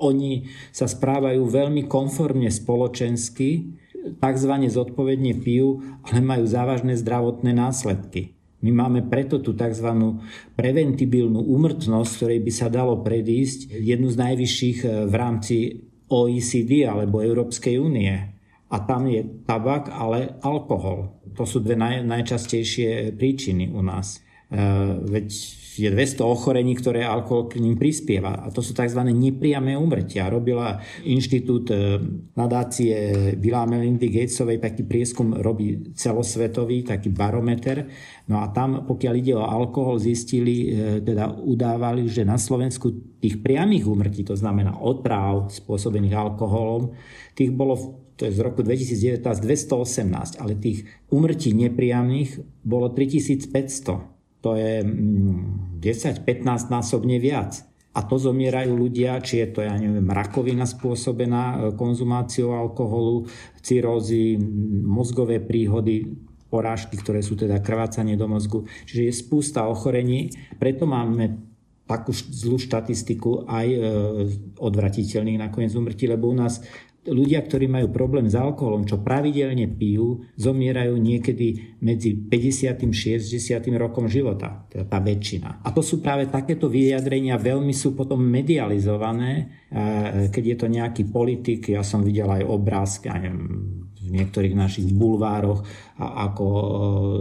oni 0.04 0.52
sa 0.76 0.86
správajú 0.86 1.48
veľmi 1.48 1.88
konformne 1.88 2.52
spoločensky, 2.52 3.80
takzvané 4.20 4.68
zodpovedne 4.68 5.40
pijú, 5.40 5.80
ale 6.04 6.20
majú 6.20 6.44
závažné 6.44 7.00
zdravotné 7.00 7.56
následky. 7.56 8.36
My 8.64 8.72
máme 8.72 9.04
preto 9.12 9.44
tú 9.44 9.52
tzv. 9.52 9.92
preventibilnú 10.56 11.44
úmrtnosť, 11.44 12.12
ktorej 12.16 12.40
by 12.48 12.52
sa 12.52 12.68
dalo 12.72 13.04
predísť, 13.04 13.76
jednu 13.76 14.08
z 14.08 14.18
najvyšších 14.20 14.80
eh, 14.84 14.90
v 15.08 15.14
rámci 15.16 15.56
OECD 16.08 16.88
alebo 16.88 17.20
Európskej 17.20 17.76
únie. 17.80 18.12
A 18.74 18.78
tam 18.90 19.06
je 19.06 19.22
tabak, 19.46 19.92
ale 19.92 20.40
alkohol. 20.42 21.22
To 21.38 21.46
sú 21.46 21.62
dve 21.62 21.78
naj, 21.78 22.08
najčastejšie 22.10 23.14
príčiny 23.14 23.70
u 23.70 23.86
nás. 23.86 24.24
E, 24.54 24.64
veď 25.10 25.28
je 25.74 25.90
200 25.90 26.22
ochorení, 26.22 26.78
ktoré 26.78 27.02
alkohol 27.02 27.50
k 27.50 27.58
ním 27.58 27.74
prispieva. 27.74 28.46
A 28.46 28.54
to 28.54 28.62
sú 28.62 28.78
tzv. 28.78 29.02
nepriame 29.10 29.74
umrtia. 29.74 30.30
Robila 30.30 30.78
inštitút 31.02 31.74
e, 31.74 31.98
nadácie 32.38 33.34
Billa 33.38 33.66
Melindy 33.66 34.14
Gatesovej, 34.14 34.62
taký 34.62 34.86
prieskum 34.86 35.34
robí 35.34 35.94
celosvetový, 35.98 36.86
taký 36.86 37.10
barometer. 37.10 37.90
No 38.30 38.46
a 38.46 38.54
tam, 38.54 38.86
pokiaľ 38.86 39.14
ide 39.18 39.34
o 39.34 39.46
alkohol, 39.46 39.98
zistili, 39.98 40.70
e, 40.70 41.02
teda 41.02 41.34
udávali, 41.42 42.06
že 42.06 42.22
na 42.22 42.38
Slovensku 42.38 43.18
tých 43.18 43.42
priamých 43.42 43.90
úmrtí, 43.90 44.22
to 44.22 44.38
znamená 44.38 44.78
otráv 44.78 45.50
spôsobených 45.50 46.14
alkoholom, 46.14 46.94
tých 47.34 47.50
bolo 47.50 48.06
to 48.14 48.30
je 48.30 48.38
z 48.38 48.46
roku 48.46 48.62
2019 48.62 49.26
218, 49.26 50.38
ale 50.38 50.54
tých 50.54 50.86
umrtí 51.10 51.50
nepriamých 51.58 52.46
bolo 52.62 52.94
3500 52.94 54.13
to 54.44 54.60
je 54.60 54.84
10-15 54.84 56.20
mm, 56.44 56.68
násobne 56.68 57.16
viac. 57.18 57.64
A 57.94 58.02
to 58.04 58.18
zomierajú 58.18 58.74
ľudia, 58.74 59.22
či 59.22 59.46
je 59.46 59.48
to, 59.54 59.60
ja 59.62 59.78
neviem, 59.78 60.10
rakovina 60.10 60.66
spôsobená 60.66 61.44
e, 61.46 61.56
konzumáciou 61.78 62.58
alkoholu, 62.58 63.30
cirózy, 63.62 64.36
mozgové 64.84 65.40
príhody, 65.40 66.10
porážky, 66.50 66.98
ktoré 66.98 67.22
sú 67.22 67.38
teda 67.38 67.62
krvácanie 67.62 68.18
do 68.18 68.26
mozgu. 68.26 68.66
Čiže 68.90 69.02
je 69.10 69.14
spústa 69.14 69.70
ochorení, 69.70 70.34
preto 70.58 70.90
máme 70.90 71.54
takú 71.86 72.12
zlú 72.14 72.58
štatistiku 72.58 73.46
aj 73.46 73.68
e, 73.70 73.80
odvratiteľných 74.58 75.40
nakoniec 75.40 75.72
umrtí, 75.78 76.10
lebo 76.10 76.34
u 76.34 76.36
nás 76.36 76.66
ľudia, 77.04 77.44
ktorí 77.44 77.68
majú 77.68 77.92
problém 77.92 78.32
s 78.32 78.36
alkoholom, 78.40 78.88
čo 78.88 79.04
pravidelne 79.04 79.68
pijú, 79.76 80.24
zomierajú 80.40 80.96
niekedy 80.96 81.80
medzi 81.84 82.16
50. 82.16 82.72
a 82.72 82.74
60. 82.80 83.28
rokom 83.76 84.08
života, 84.08 84.64
teda 84.72 84.88
tá 84.88 85.04
väčšina. 85.04 85.68
A 85.68 85.76
to 85.76 85.84
sú 85.84 86.00
práve 86.00 86.32
takéto 86.32 86.72
vyjadrenia, 86.72 87.36
veľmi 87.36 87.76
sú 87.76 87.92
potom 87.92 88.24
medializované, 88.24 89.68
keď 90.32 90.44
je 90.48 90.56
to 90.56 90.68
nejaký 90.72 91.04
politik, 91.12 91.68
ja 91.68 91.84
som 91.84 92.00
videl 92.00 92.32
aj 92.32 92.48
obrázky, 92.48 93.12
ja 93.12 93.20
neviem, 93.20 93.83
v 94.04 94.20
niektorých 94.20 94.56
našich 94.56 94.92
bulvároch, 94.92 95.64
a 95.94 96.26
ako 96.30 96.46
e, 96.50 96.66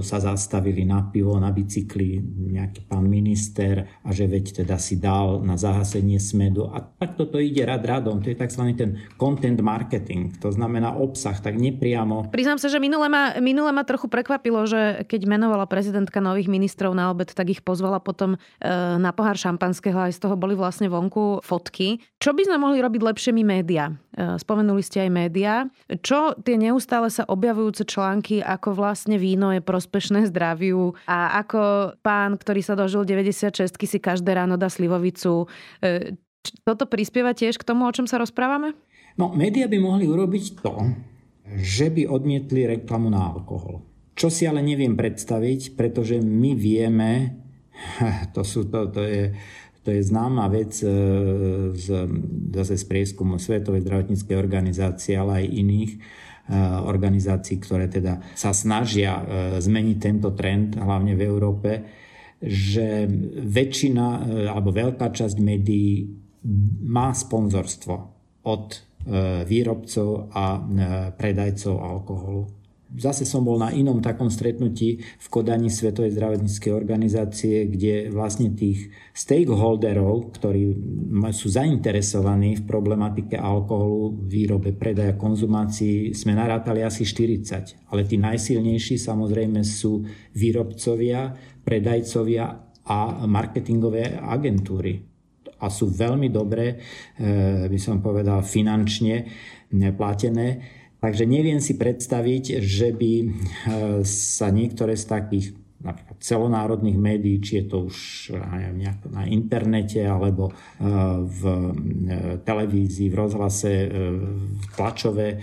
sa 0.01 0.17
zastavili 0.17 0.89
na 0.89 1.05
pivo, 1.05 1.37
na 1.37 1.53
bicykli 1.53 2.25
nejaký 2.57 2.89
pán 2.89 3.05
minister 3.05 3.85
a 4.01 4.09
že 4.17 4.25
veď 4.25 4.65
teda 4.65 4.81
si 4.81 4.97
dal 4.97 5.45
na 5.45 5.61
zahasenie 5.61 6.17
smedu. 6.17 6.73
A 6.73 6.81
tak 6.81 7.21
toto 7.21 7.37
ide 7.37 7.69
rad 7.69 7.85
radom. 7.85 8.25
To 8.25 8.33
je 8.33 8.37
tzv. 8.37 8.65
ten 8.73 8.97
content 9.21 9.61
marketing, 9.61 10.33
to 10.41 10.49
znamená 10.49 10.97
obsah, 10.97 11.37
tak 11.37 11.61
nepriamo. 11.61 12.33
Priznám 12.33 12.57
sa, 12.57 12.73
že 12.73 12.81
minule 12.81 13.13
ma, 13.13 13.37
minule 13.45 13.69
ma 13.77 13.85
trochu 13.85 14.09
prekvapilo, 14.09 14.65
že 14.65 15.05
keď 15.05 15.29
menovala 15.29 15.69
prezidentka 15.69 16.25
nových 16.25 16.49
ministrov 16.49 16.97
na 16.97 17.13
obed, 17.13 17.29
tak 17.29 17.53
ich 17.53 17.61
pozvala 17.61 18.01
potom 18.01 18.35
e, 18.35 18.39
na 18.97 19.13
pohár 19.13 19.37
šampanského 19.37 20.09
aj 20.09 20.17
z 20.17 20.21
toho 20.25 20.35
boli 20.41 20.57
vlastne 20.57 20.89
vonku 20.89 21.45
fotky. 21.45 22.01
Čo 22.17 22.33
by 22.33 22.49
sme 22.49 22.57
mohli 22.57 22.81
robiť 22.81 23.01
lepšie 23.05 23.37
my 23.37 23.45
médiá? 23.45 23.93
E, 24.17 24.41
spomenuli 24.41 24.81
ste 24.81 25.05
aj 25.05 25.11
médiá. 25.13 25.55
Čo 26.01 26.41
tie 26.41 26.57
neustále 26.73 27.13
sa 27.13 27.29
objavujúce 27.29 27.85
články, 27.85 28.41
ako 28.41 28.73
vlastne 28.73 29.21
víno 29.21 29.53
je 29.53 29.61
prospešné 29.61 30.33
zdraviu 30.33 30.97
a 31.05 31.37
ako 31.45 31.93
pán, 32.01 32.41
ktorý 32.41 32.65
sa 32.65 32.73
dožil 32.73 33.05
96 33.05 33.77
si 33.77 33.99
každé 34.01 34.33
ráno 34.33 34.57
dá 34.57 34.73
slivovicu. 34.73 35.45
E, 35.85 36.17
toto 36.65 36.89
prispieva 36.89 37.37
tiež 37.37 37.61
k 37.61 37.69
tomu, 37.69 37.85
o 37.85 37.93
čom 37.93 38.09
sa 38.09 38.17
rozprávame? 38.17 38.73
No, 39.21 39.29
médiá 39.37 39.69
by 39.69 39.77
mohli 39.77 40.09
urobiť 40.09 40.65
to, 40.65 40.97
že 41.61 41.93
by 41.93 42.09
odmietli 42.09 42.65
reklamu 42.65 43.13
na 43.13 43.29
alkohol. 43.29 43.85
Čo 44.17 44.33
si 44.33 44.49
ale 44.49 44.65
neviem 44.65 44.97
predstaviť, 44.97 45.77
pretože 45.77 46.17
my 46.25 46.57
vieme, 46.57 47.37
to, 48.35 48.41
sú, 48.41 48.65
to, 48.73 48.89
to 48.89 49.05
je 49.05 49.25
to 49.83 49.91
je 49.91 49.99
známa 49.99 50.47
vec 50.47 50.79
e, 50.79 50.87
z, 51.75 51.87
zase 52.55 52.79
z 52.79 52.85
prieskumu 52.87 53.43
Svetovej 53.43 53.83
zdravotníckej 53.83 54.37
organizácie, 54.39 55.19
ale 55.19 55.43
aj 55.43 55.47
iných 55.59 55.93
organizácií, 56.85 57.57
ktoré 57.59 57.89
teda 57.89 58.21
sa 58.37 58.53
snažia 58.53 59.19
e, 59.19 59.25
zmeniť 59.59 59.97
tento 59.99 60.37
trend, 60.37 60.77
hlavne 60.77 61.17
v 61.17 61.23
Európe, 61.25 61.71
že 62.43 63.07
väčšina 63.39 64.27
alebo 64.51 64.75
veľká 64.75 65.15
časť 65.15 65.39
médií 65.39 66.11
má 66.91 67.15
sponzorstvo 67.15 67.95
od 68.51 68.67
výrobcov 69.47 70.35
a 70.35 70.59
predajcov 71.15 71.75
alkoholu. 71.79 72.62
Zase 72.93 73.25
som 73.25 73.41
bol 73.41 73.57
na 73.57 73.73
inom 73.73 74.05
takom 74.05 74.29
stretnutí 74.29 75.01
v 75.01 75.27
Kodani 75.33 75.73
Svetovej 75.73 76.13
zdravotníckej 76.13 76.73
organizácie, 76.77 77.65
kde 77.65 78.13
vlastne 78.13 78.53
tých 78.53 78.93
stakeholderov, 79.17 80.37
ktorí 80.37 80.77
sú 81.33 81.49
zainteresovaní 81.49 82.61
v 82.61 82.67
problematike 82.69 83.41
alkoholu, 83.41 84.29
výrobe, 84.29 84.77
predaja, 84.77 85.17
konzumácii, 85.17 86.13
sme 86.13 86.37
narátali 86.37 86.85
asi 86.85 87.09
40. 87.09 87.89
Ale 87.89 88.05
tí 88.05 88.21
najsilnejší 88.21 89.01
samozrejme 89.01 89.65
sú 89.65 90.05
výrobcovia, 90.37 91.33
predajcovia 91.65 92.45
a 92.85 93.25
marketingové 93.25 94.21
agentúry. 94.21 95.01
A 95.65 95.71
sú 95.73 95.89
veľmi 95.89 96.29
dobré, 96.29 96.77
eh, 96.77 97.71
by 97.73 97.79
som 97.81 98.05
povedal, 98.05 98.45
finančne 98.45 99.25
platené 99.97 100.61
Takže 101.03 101.27
neviem 101.27 101.59
si 101.59 101.75
predstaviť, 101.75 102.63
že 102.63 102.95
by 102.95 103.13
e, 103.19 103.27
sa 104.07 104.55
niektoré 104.55 104.95
z 104.95 105.05
takých 105.11 105.47
napríklad 105.83 106.17
celonárodných 106.23 106.99
médií, 106.99 107.43
či 107.43 107.63
je 107.63 107.65
to 107.67 107.77
už 107.91 107.99
na 109.11 109.27
internete 109.27 110.01
alebo 110.03 110.51
e, 110.51 110.53
v 111.27 111.43
e, 111.43 111.61
televízii, 112.43 113.11
v 113.11 113.19
rozhlase, 113.19 113.73
v 113.91 114.65
tlačové 114.75 115.43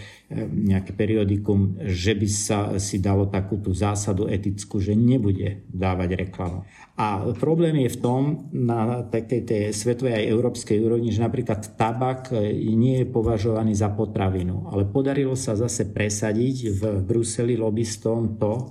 nejaké 0.50 0.93
periodikum, 0.93 1.77
že 1.89 2.13
by 2.13 2.27
sa 2.29 2.60
si 2.77 3.01
dalo 3.01 3.25
takú 3.27 3.58
tú 3.58 3.74
zásadu 3.74 4.29
etickú, 4.29 4.77
že 4.77 4.93
nebude 4.93 5.65
dávať 5.69 6.29
reklamu. 6.29 6.63
A 7.00 7.24
problém 7.34 7.88
je 7.88 7.96
v 7.96 8.01
tom 8.03 8.22
na 8.51 9.08
takej 9.08 9.41
tej 9.48 9.62
svetovej 9.72 10.19
aj 10.19 10.29
európskej 10.29 10.77
úrovni, 10.84 11.15
že 11.15 11.24
napríklad 11.24 11.79
tabak 11.79 12.36
nie 12.75 13.01
je 13.01 13.08
považovaný 13.08 13.74
za 13.74 13.89
potravinu. 13.89 14.67
Ale 14.69 14.86
podarilo 14.86 15.34
sa 15.34 15.55
zase 15.55 15.89
presadiť 15.89 16.58
v 16.75 16.81
Bruseli 17.01 17.55
lobbystom 17.55 18.36
to, 18.36 18.69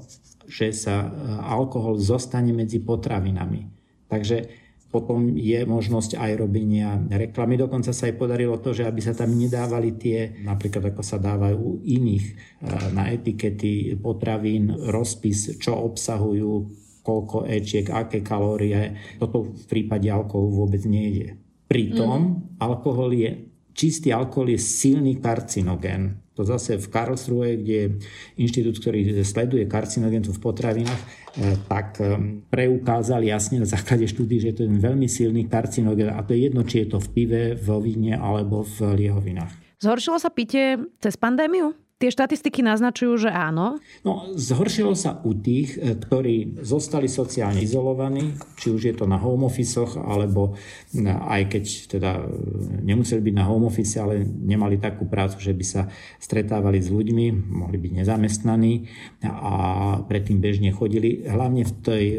že 0.48 0.72
sa 0.72 1.06
alkohol 1.44 2.00
zostane 2.00 2.50
medzi 2.56 2.80
potravinami. 2.80 3.68
Takže 4.08 4.36
potom 4.88 5.36
je 5.36 5.68
možnosť 5.68 6.16
aj 6.16 6.32
robenia 6.40 6.96
reklamy. 7.12 7.60
Dokonca 7.60 7.92
sa 7.92 8.08
aj 8.08 8.16
podarilo 8.16 8.56
to, 8.56 8.72
že 8.72 8.88
aby 8.88 9.04
sa 9.04 9.12
tam 9.12 9.36
nedávali 9.36 10.00
tie, 10.00 10.40
napríklad 10.40 10.96
ako 10.96 11.04
sa 11.04 11.20
dávajú 11.20 11.58
u 11.60 11.72
iných 11.84 12.24
e, 12.24 12.34
na 12.96 13.12
etikety 13.12 13.92
potravín, 14.00 14.72
rozpis, 14.72 15.60
čo 15.60 15.76
obsahujú, 15.76 16.52
koľko 17.04 17.44
ečiek, 17.44 17.84
aké 17.92 18.24
kalórie. 18.24 18.96
Toto 19.20 19.52
v 19.52 19.64
prípade 19.68 20.08
alkoholu 20.08 20.64
vôbec 20.64 20.80
nejde. 20.88 21.36
Pritom 21.68 22.16
mm. 22.16 22.32
alkohol 22.64 23.12
je, 23.12 23.30
čistý 23.76 24.08
alkohol 24.08 24.56
je 24.56 24.60
silný 24.60 25.20
karcinogén. 25.20 26.16
To 26.38 26.46
zase 26.46 26.78
v 26.78 26.86
Karlsruhe, 26.86 27.58
kde 27.58 27.74
je 27.74 27.86
inštitút, 28.38 28.78
ktorý 28.78 29.26
sleduje 29.26 29.66
karcinogentu 29.66 30.30
v 30.30 30.38
potravinách, 30.38 31.02
eh, 31.02 31.58
tak 31.66 31.98
eh, 31.98 32.14
preukázal 32.46 33.26
jasne 33.26 33.58
na 33.58 33.66
základe 33.66 34.06
štúdí, 34.06 34.38
že 34.38 34.54
to 34.54 34.62
je 34.62 34.70
veľmi 34.70 35.10
silný 35.10 35.50
karcinogen 35.50 36.14
a 36.14 36.22
to 36.22 36.38
je 36.38 36.46
jedno, 36.46 36.62
či 36.62 36.86
je 36.86 36.94
to 36.94 37.02
v 37.02 37.08
pive, 37.10 37.42
vo 37.58 37.82
víne 37.82 38.14
alebo 38.14 38.62
v 38.62 39.02
liehovinách. 39.02 39.82
Zhoršilo 39.82 40.22
sa 40.22 40.30
pitie 40.30 40.78
cez 41.02 41.18
pandémiu? 41.18 41.74
Tie 41.98 42.14
štatistiky 42.14 42.62
naznačujú, 42.62 43.26
že 43.26 43.30
áno. 43.34 43.82
No, 44.06 44.30
zhoršilo 44.38 44.94
sa 44.94 45.18
u 45.26 45.34
tých, 45.34 45.74
e, 45.74 45.98
ktorí 45.98 46.62
zostali 46.62 47.10
sociálne 47.10 47.58
izolovaní, 47.58 48.38
či 48.54 48.70
už 48.70 48.82
je 48.86 48.94
to 48.94 49.10
na 49.10 49.18
home 49.18 49.42
office 49.42 49.82
alebo 49.98 50.54
aj 51.10 51.42
keď 51.50 51.64
teda 51.98 52.22
e, 52.22 52.86
nemuseli 52.86 53.18
byť 53.18 53.34
na 53.34 53.44
home 53.50 53.66
office, 53.66 53.98
ale 53.98 54.22
nemali 54.22 54.78
takú 54.78 55.10
prácu, 55.10 55.42
že 55.42 55.50
by 55.50 55.64
sa 55.66 55.82
stretávali 56.22 56.78
s 56.78 56.86
ľuďmi, 56.86 57.34
mohli 57.50 57.82
byť 57.82 57.92
nezamestnaní 57.98 58.86
a 59.26 59.54
predtým 60.06 60.38
bežne 60.38 60.70
chodili. 60.70 61.26
Hlavne 61.26 61.66
v, 61.66 61.72
tej, 61.82 62.04
e, 62.14 62.16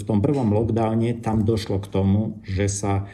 v 0.00 0.02
tom 0.08 0.24
prvom 0.24 0.56
lockdowne 0.56 1.20
tam 1.20 1.44
došlo 1.44 1.84
k 1.84 1.92
tomu, 1.92 2.40
že 2.48 2.64
sa 2.64 3.04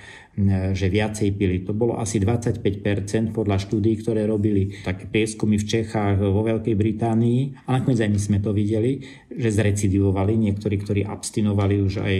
že 0.72 0.86
viacej 0.86 1.34
pili. 1.34 1.66
To 1.66 1.74
bolo 1.74 1.98
asi 1.98 2.22
25% 2.22 3.34
podľa 3.34 3.58
štúdí, 3.58 3.98
ktoré 3.98 4.22
robili 4.22 4.70
také 4.86 5.10
prieskumy 5.10 5.58
v 5.58 5.66
Čechách, 5.66 6.22
vo 6.22 6.46
Veľkej 6.46 6.78
Británii. 6.78 7.66
A 7.66 7.82
nakoniec 7.82 8.06
aj 8.06 8.10
my 8.14 8.20
sme 8.22 8.38
to 8.38 8.54
videli, 8.54 9.02
že 9.34 9.50
zrecidivovali 9.50 10.38
niektorí, 10.38 10.78
ktorí 10.78 11.00
abstinovali 11.02 11.82
už 11.82 11.94
aj 12.06 12.14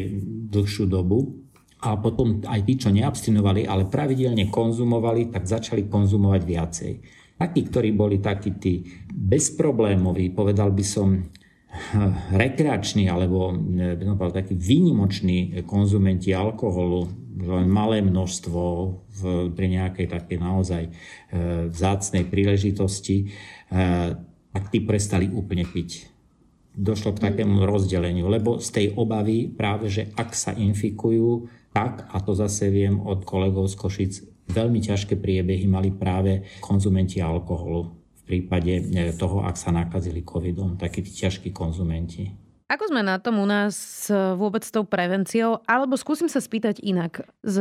dlhšiu 0.51 0.91
dobu. 0.91 1.47
A 1.79 1.95
potom 1.95 2.43
aj 2.43 2.67
tí, 2.67 2.75
čo 2.75 2.91
neabstinovali, 2.91 3.63
ale 3.63 3.87
pravidelne 3.87 4.51
konzumovali, 4.51 5.31
tak 5.31 5.47
začali 5.47 5.87
konzumovať 5.87 6.43
viacej. 6.43 6.93
Takí, 7.39 7.61
ktorí 7.71 7.95
boli 7.95 8.19
takí 8.19 8.59
tí 8.59 8.83
bezproblémoví, 9.15 10.35
povedal 10.35 10.75
by 10.75 10.83
som, 10.83 11.23
rekreační 12.45 13.11
alebo 13.11 13.55
takí 14.33 14.55
výnimoční 14.55 15.63
konzumenti 15.67 16.35
alkoholu, 16.35 17.09
len 17.39 17.69
malé 17.71 18.03
množstvo 18.03 18.61
v, 19.07 19.21
pri 19.55 19.67
nejakej 19.79 20.07
takej 20.11 20.39
naozaj 20.43 20.83
e, 20.89 20.91
vzácnej 21.71 22.27
príležitosti, 22.27 23.31
tak 24.49 24.65
tí 24.73 24.81
prestali 24.83 25.29
úplne 25.29 25.63
piť. 25.69 26.09
Došlo 26.73 27.15
k 27.15 27.31
takému 27.31 27.69
rozdeleniu, 27.69 28.33
lebo 28.33 28.59
z 28.59 28.69
tej 28.73 28.87
obavy 28.97 29.51
práve, 29.51 29.93
že 29.93 30.09
ak 30.17 30.33
sa 30.33 30.57
infikujú, 30.57 31.47
tak, 31.75 32.09
a 32.11 32.17
to 32.25 32.33
zase 32.33 32.73
viem 32.73 32.97
od 32.97 33.29
kolegov 33.29 33.69
z 33.69 33.77
Košic, 33.77 34.13
veľmi 34.49 34.81
ťažké 34.81 35.21
priebehy 35.21 35.69
mali 35.69 35.93
práve 35.93 36.49
konzumenti 36.65 37.21
alkoholu 37.21 37.98
prípade 38.29 38.73
e, 38.77 39.17
toho, 39.17 39.49
ak 39.49 39.57
sa 39.57 39.73
nakazili 39.73 40.21
covidom, 40.21 40.77
takí 40.77 41.01
tí 41.01 41.09
ťažkí 41.17 41.57
konzumenti. 41.57 42.29
Ako 42.69 42.93
sme 42.93 43.01
na 43.01 43.17
tom 43.17 43.41
u 43.41 43.49
nás 43.49 44.05
vôbec 44.37 44.61
s 44.61 44.69
tou 44.69 44.85
prevenciou? 44.85 45.65
Alebo 45.65 45.97
skúsim 45.97 46.29
sa 46.29 46.37
spýtať 46.37 46.85
inak. 46.85 47.25
S 47.41 47.57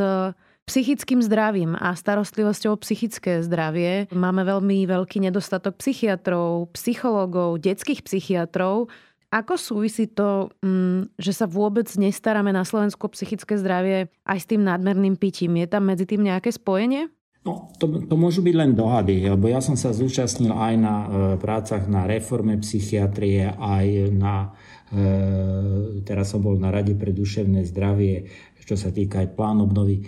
psychickým 0.68 1.24
zdravím 1.24 1.80
a 1.80 1.96
starostlivosťou 1.96 2.76
o 2.76 2.82
psychické 2.84 3.40
zdravie 3.40 4.12
máme 4.12 4.44
veľmi 4.44 4.84
veľký 4.84 5.24
nedostatok 5.24 5.80
psychiatrov, 5.80 6.76
psychológov, 6.76 7.64
detských 7.64 8.04
psychiatrov. 8.04 8.92
Ako 9.32 9.56
súvisí 9.56 10.12
to, 10.12 10.52
mm, 10.60 11.16
že 11.20 11.32
sa 11.32 11.48
vôbec 11.48 11.88
nestaráme 11.96 12.52
na 12.52 12.68
Slovensku 12.68 13.08
psychické 13.16 13.56
zdravie 13.56 14.12
aj 14.28 14.38
s 14.44 14.46
tým 14.48 14.64
nadmerným 14.64 15.16
pitím? 15.16 15.56
Je 15.56 15.68
tam 15.72 15.88
medzi 15.88 16.04
tým 16.04 16.28
nejaké 16.28 16.52
spojenie? 16.52 17.08
No, 17.46 17.72
to, 17.80 18.08
to 18.08 18.16
môžu 18.20 18.44
byť 18.44 18.56
len 18.58 18.72
dohady, 18.76 19.30
lebo 19.30 19.48
ja 19.48 19.64
som 19.64 19.80
sa 19.80 19.96
zúčastnil 19.96 20.52
aj 20.52 20.74
na 20.76 20.96
e, 20.96 21.08
prácach 21.40 21.88
na 21.88 22.04
reforme 22.04 22.60
psychiatrie, 22.60 23.56
aj 23.56 23.88
na 24.12 24.52
e, 24.92 25.04
teraz 26.04 26.36
som 26.36 26.44
bol 26.44 26.60
na 26.60 26.74
Rade 26.74 26.98
pre 26.98 27.16
duševné 27.16 27.64
zdravie, 27.72 28.28
čo 28.68 28.76
sa 28.76 28.92
týka 28.92 29.24
aj 29.24 29.32
plán 29.32 29.64
obnovy. 29.64 30.04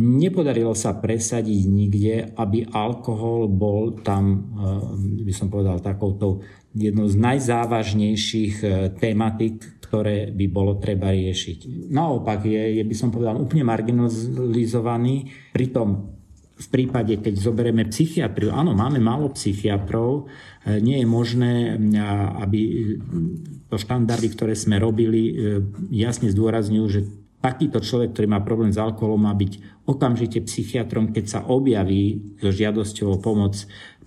Nepodarilo 0.00 0.74
sa 0.74 0.98
presadiť 0.98 1.62
nikde, 1.66 2.14
aby 2.34 2.66
alkohol 2.74 3.46
bol 3.46 4.02
tam, 4.02 4.50
e, 4.58 5.30
by 5.30 5.32
som 5.34 5.46
povedal, 5.46 5.78
takouto 5.78 6.42
jednou 6.74 7.06
z 7.06 7.18
najzávažnejších 7.18 8.54
e, 8.62 8.68
tematik, 8.98 9.78
ktoré 9.78 10.30
by 10.30 10.46
bolo 10.50 10.78
treba 10.78 11.10
riešiť. 11.10 11.90
Naopak 11.90 12.46
je, 12.46 12.78
je 12.78 12.84
by 12.86 12.94
som 12.94 13.10
povedal, 13.10 13.38
úplne 13.38 13.66
marginalizovaný. 13.66 15.26
Pritom 15.50 16.19
v 16.60 16.68
prípade, 16.68 17.16
keď 17.16 17.40
zoberieme 17.40 17.88
psychiatriu, 17.88 18.52
áno, 18.52 18.76
máme 18.76 19.00
málo 19.00 19.32
psychiatrov, 19.32 20.28
e, 20.68 20.76
nie 20.84 21.00
je 21.00 21.06
možné, 21.08 21.52
aby 22.36 22.60
to 23.72 23.80
štandardy, 23.80 24.28
ktoré 24.28 24.52
sme 24.52 24.76
robili, 24.76 25.32
e, 25.32 25.34
jasne 25.88 26.28
zdôrazňujú, 26.28 26.86
že 26.92 27.08
takýto 27.40 27.80
človek, 27.80 28.12
ktorý 28.12 28.28
má 28.28 28.44
problém 28.44 28.68
s 28.68 28.76
alkoholom, 28.76 29.24
má 29.24 29.32
byť 29.32 29.82
okamžite 29.88 30.44
psychiatrom, 30.44 31.16
keď 31.16 31.24
sa 31.24 31.40
objaví 31.48 32.36
so 32.36 32.52
žiadosťou 32.52 33.16
o 33.16 33.18
pomoc 33.18 33.56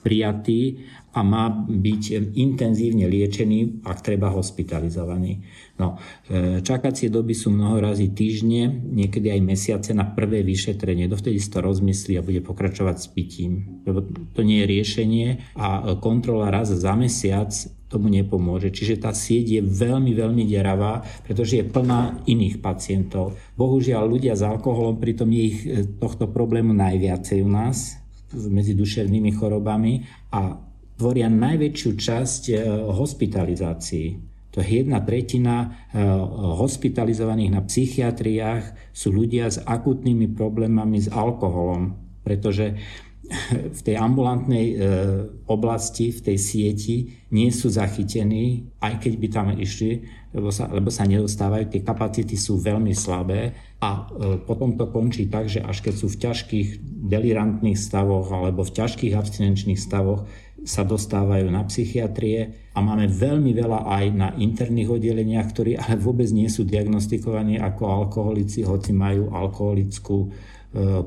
prijatý 0.06 0.86
a 1.14 1.20
má 1.22 1.50
byť 1.54 2.34
intenzívne 2.34 3.06
liečený, 3.06 3.86
ak 3.86 4.02
treba 4.02 4.34
hospitalizovaný. 4.34 5.46
No, 5.78 6.02
e, 6.30 6.62
čakacie 6.66 7.14
doby 7.14 7.38
sú 7.38 7.54
mnoho 7.54 7.78
razy 7.82 8.10
týždne, 8.14 8.70
niekedy 8.70 9.30
aj 9.30 9.42
mesiace 9.46 9.92
na 9.94 10.10
prvé 10.10 10.42
vyšetrenie. 10.42 11.06
Dovtedy 11.06 11.38
si 11.38 11.50
to 11.54 11.62
rozmyslí 11.62 12.18
a 12.18 12.26
bude 12.26 12.42
pokračovať 12.42 12.98
s 12.98 13.08
pitím. 13.14 13.82
Lebo 13.86 14.02
to 14.34 14.42
nie 14.42 14.66
je 14.66 14.72
riešenie 14.74 15.28
a 15.54 15.98
kontrola 16.02 16.50
raz 16.50 16.74
za 16.74 16.94
mesiac 16.98 17.54
tomu 17.94 18.10
nepomôže. 18.10 18.74
Čiže 18.74 19.06
tá 19.06 19.14
sieť 19.14 19.46
je 19.58 19.62
veľmi, 19.62 20.18
veľmi 20.18 20.50
deravá, 20.50 21.06
pretože 21.22 21.62
je 21.62 21.70
plná 21.70 22.26
iných 22.26 22.58
pacientov. 22.58 23.38
Bohužiaľ, 23.54 24.10
ľudia 24.10 24.34
s 24.34 24.42
alkoholom, 24.42 24.98
pritom 24.98 25.30
je 25.30 25.42
ich 25.46 25.60
e, 25.62 25.86
tohto 26.02 26.26
problému 26.26 26.74
najviacej 26.74 27.46
u 27.46 27.50
nás, 27.54 28.02
medzi 28.34 28.74
duševnými 28.74 29.30
chorobami 29.38 30.02
a 30.34 30.73
tvoria 31.04 31.28
najväčšiu 31.28 31.90
časť 32.00 32.44
e, 32.48 32.54
hospitalizácií. 32.96 34.08
To 34.56 34.64
je 34.64 34.68
jedna 34.80 35.04
tretina 35.04 35.68
e, 35.92 36.00
hospitalizovaných 36.64 37.52
na 37.52 37.60
psychiatriách 37.60 38.96
sú 38.96 39.12
ľudia 39.12 39.52
s 39.52 39.60
akutnými 39.60 40.32
problémami 40.32 41.04
s 41.04 41.12
alkoholom, 41.12 41.92
pretože 42.24 42.80
v 43.78 43.80
tej 43.82 43.96
ambulantnej 43.96 44.66
e, 44.72 44.76
oblasti, 45.48 46.12
v 46.12 46.22
tej 46.32 46.38
sieti 46.38 46.96
nie 47.32 47.50
sú 47.50 47.72
zachytení, 47.72 48.68
aj 48.84 49.00
keď 49.00 49.14
by 49.16 49.28
tam 49.32 49.48
išli, 49.56 50.04
lebo 50.36 50.52
sa, 50.52 50.68
lebo 50.68 50.92
sa 50.92 51.08
nedostávajú, 51.08 51.72
tie 51.72 51.82
kapacity 51.82 52.36
sú 52.36 52.60
veľmi 52.60 52.92
slabé 52.92 53.56
a 53.80 54.08
potom 54.50 54.74
to 54.74 54.90
končí 54.90 55.30
tak, 55.30 55.46
že 55.46 55.62
až 55.62 55.86
keď 55.86 55.94
sú 55.94 56.08
v 56.10 56.20
ťažkých 56.26 56.68
delirantných 57.10 57.78
stavoch 57.78 58.34
alebo 58.34 58.66
v 58.66 58.74
ťažkých 58.74 59.14
abstinenčných 59.14 59.78
stavoch, 59.78 60.26
sa 60.64 60.88
dostávajú 60.88 61.52
na 61.52 61.68
psychiatrie 61.68 62.72
a 62.72 62.80
máme 62.80 63.12
veľmi 63.12 63.52
veľa 63.52 63.84
aj 63.84 64.06
na 64.16 64.30
interných 64.40 64.96
oddeleniach, 64.96 65.52
ktorí 65.52 65.76
ale 65.76 66.00
vôbec 66.00 66.32
nie 66.32 66.48
sú 66.48 66.64
diagnostikovaní 66.64 67.60
ako 67.60 67.84
alkoholici, 68.08 68.64
hoci 68.64 68.96
majú 68.96 69.28
alkoholickú 69.30 70.18
e, 70.24 70.28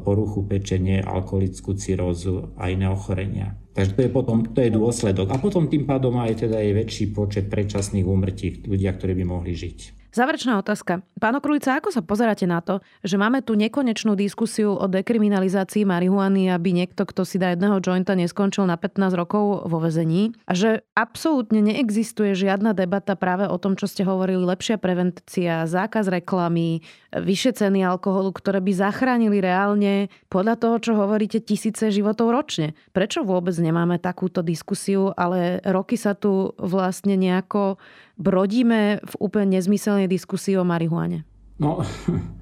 poruchu 0.03 0.47
pečenie, 0.47 1.03
alkoholickú 1.03 1.75
cirózu 1.75 2.55
a 2.55 2.71
iné 2.71 2.87
ochorenia. 2.87 3.59
Takže 3.75 3.93
to 3.93 4.01
je 4.07 4.11
potom, 4.11 4.39
to 4.55 4.63
je 4.63 4.71
dôsledok. 4.71 5.27
A 5.35 5.43
potom 5.43 5.67
tým 5.67 5.85
pádom 5.85 6.17
aj 6.23 6.47
teda 6.47 6.63
je 6.63 6.73
väčší 6.73 7.11
počet 7.11 7.51
predčasných 7.51 8.07
úmrtí 8.07 8.65
ľudia, 8.65 8.95
ktorí 8.95 9.13
by 9.21 9.25
mohli 9.27 9.53
žiť. 9.53 9.96
Záverečná 10.17 10.57
otázka. 10.57 11.05
Pán 11.21 11.37
Okrulica, 11.37 11.77
ako 11.77 11.93
sa 11.93 12.01
pozeráte 12.01 12.49
na 12.49 12.65
to, 12.65 12.81
že 13.05 13.21
máme 13.21 13.45
tu 13.45 13.53
nekonečnú 13.53 14.17
diskusiu 14.17 14.73
o 14.73 14.89
dekriminalizácii 14.89 15.85
marihuany, 15.85 16.49
aby 16.49 16.73
niekto, 16.73 17.05
kto 17.05 17.29
si 17.29 17.37
dá 17.37 17.53
jedného 17.53 17.85
jointa, 17.85 18.17
neskončil 18.17 18.65
na 18.65 18.81
15 18.81 19.13
rokov 19.13 19.69
vo 19.69 19.77
vezení 19.77 20.33
a 20.49 20.57
že 20.57 20.89
absolútne 20.97 21.61
neexistuje 21.61 22.33
žiadna 22.33 22.73
debata 22.73 23.13
práve 23.13 23.45
o 23.45 23.61
tom, 23.61 23.77
čo 23.77 23.85
ste 23.85 24.09
hovorili, 24.09 24.41
lepšia 24.41 24.81
prevencia, 24.81 25.69
zákaz 25.69 26.09
reklamy, 26.09 26.81
vyššie 27.13 27.61
ceny 27.61 27.85
alkoholu, 27.85 28.33
ktoré 28.33 28.65
by 28.65 28.73
zachránili 28.73 29.45
reálne 29.45 30.09
podľa 30.33 30.57
toho, 30.57 30.77
čo 30.81 30.93
hovoríte, 30.97 31.45
tisíce 31.45 31.93
životov 31.93 32.33
ročne. 32.33 32.73
Prečo 32.97 33.21
vôbec 33.21 33.53
nemáme 33.61 34.01
takúto 34.01 34.41
diskusiu, 34.41 35.13
ale 35.13 35.61
roky 35.61 36.01
sa 36.01 36.17
tu 36.17 36.57
vlastne 36.57 37.21
nejako 37.21 37.77
brodíme 38.17 39.01
v 39.05 39.15
úplne 39.21 39.57
nezmyselnej 39.61 40.09
diskusii 40.09 40.57
o 40.57 40.65
marihuane? 40.65 41.25
No, 41.57 41.81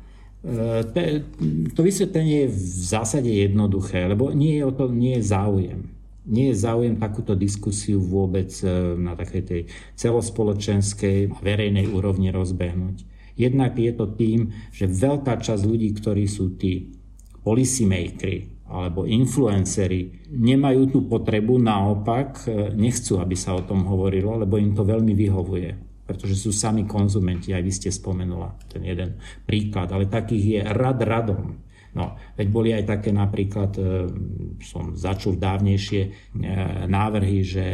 To 1.74 1.80
vysvetlenie 1.80 2.44
je 2.44 2.48
v 2.52 2.60
zásade 2.84 3.32
jednoduché, 3.32 4.04
lebo 4.04 4.28
nie 4.28 4.60
je 4.60 4.62
o 4.68 4.72
to 4.76 4.92
nie 4.92 5.16
je 5.16 5.32
záujem. 5.32 5.88
Nie 6.28 6.52
je 6.52 6.60
záujem 6.60 7.00
takúto 7.00 7.32
diskusiu 7.32 7.96
vôbec 7.96 8.52
na 9.00 9.16
takej 9.16 9.42
tej 9.44 9.60
celospoločenskej 9.96 11.32
a 11.32 11.40
verejnej 11.40 11.88
úrovni 11.88 12.28
rozbehnúť. 12.28 13.08
Jednak 13.40 13.72
je 13.80 13.92
to 13.96 14.06
tým, 14.12 14.52
že 14.68 14.84
veľká 14.84 15.40
časť 15.40 15.64
ľudí, 15.64 15.96
ktorí 15.96 16.28
sú 16.28 16.60
tí 16.60 16.92
policymakeri, 17.40 18.53
alebo 18.64 19.04
influenceri 19.04 20.30
nemajú 20.32 20.82
tú 20.88 20.98
potrebu, 21.04 21.60
naopak 21.60 22.48
e, 22.48 22.72
nechcú, 22.72 23.20
aby 23.20 23.36
sa 23.36 23.52
o 23.54 23.62
tom 23.62 23.84
hovorilo, 23.84 24.40
lebo 24.40 24.56
im 24.56 24.72
to 24.72 24.82
veľmi 24.82 25.12
vyhovuje 25.12 25.94
pretože 26.04 26.36
sú 26.36 26.52
sami 26.52 26.84
konzumenti, 26.84 27.56
aj 27.56 27.64
vy 27.64 27.72
ste 27.72 27.88
spomenula 27.88 28.60
ten 28.68 28.84
jeden 28.84 29.16
príklad, 29.48 29.88
ale 29.88 30.04
takých 30.04 30.44
je 30.44 30.60
rad 30.60 31.00
radom. 31.00 31.56
No, 31.94 32.18
veď 32.34 32.46
boli 32.50 32.74
aj 32.74 32.90
také 32.90 33.14
napríklad, 33.14 33.70
e, 33.78 33.82
som 34.66 34.98
začul 34.98 35.38
dávnejšie 35.38 36.02
e, 36.02 36.10
návrhy, 36.90 37.38
že 37.46 37.66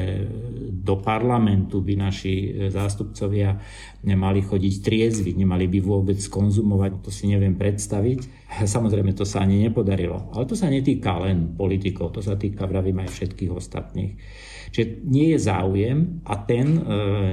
do 0.77 1.01
parlamentu 1.01 1.81
by 1.81 1.97
naši 1.97 2.35
e, 2.37 2.49
zástupcovia 2.69 3.57
nemali 4.05 4.45
chodiť 4.45 4.75
triezvy, 4.85 5.33
nemali 5.33 5.73
by 5.73 5.81
vôbec 5.81 6.21
konzumovať, 6.21 7.01
to 7.01 7.09
si 7.09 7.33
neviem 7.33 7.57
predstaviť. 7.57 8.21
Samozrejme, 8.77 9.17
to 9.17 9.25
sa 9.25 9.41
ani 9.41 9.65
nepodarilo. 9.65 10.29
Ale 10.37 10.45
to 10.45 10.53
sa 10.53 10.69
netýka 10.69 11.17
len 11.25 11.57
politikov, 11.57 12.13
to 12.13 12.21
sa 12.21 12.37
týka, 12.37 12.69
vravím, 12.69 13.01
aj 13.01 13.17
všetkých 13.17 13.53
ostatných. 13.57 14.21
Čiže 14.69 15.01
nie 15.09 15.33
je 15.35 15.39
záujem 15.41 16.23
a 16.31 16.39
ten 16.47 16.79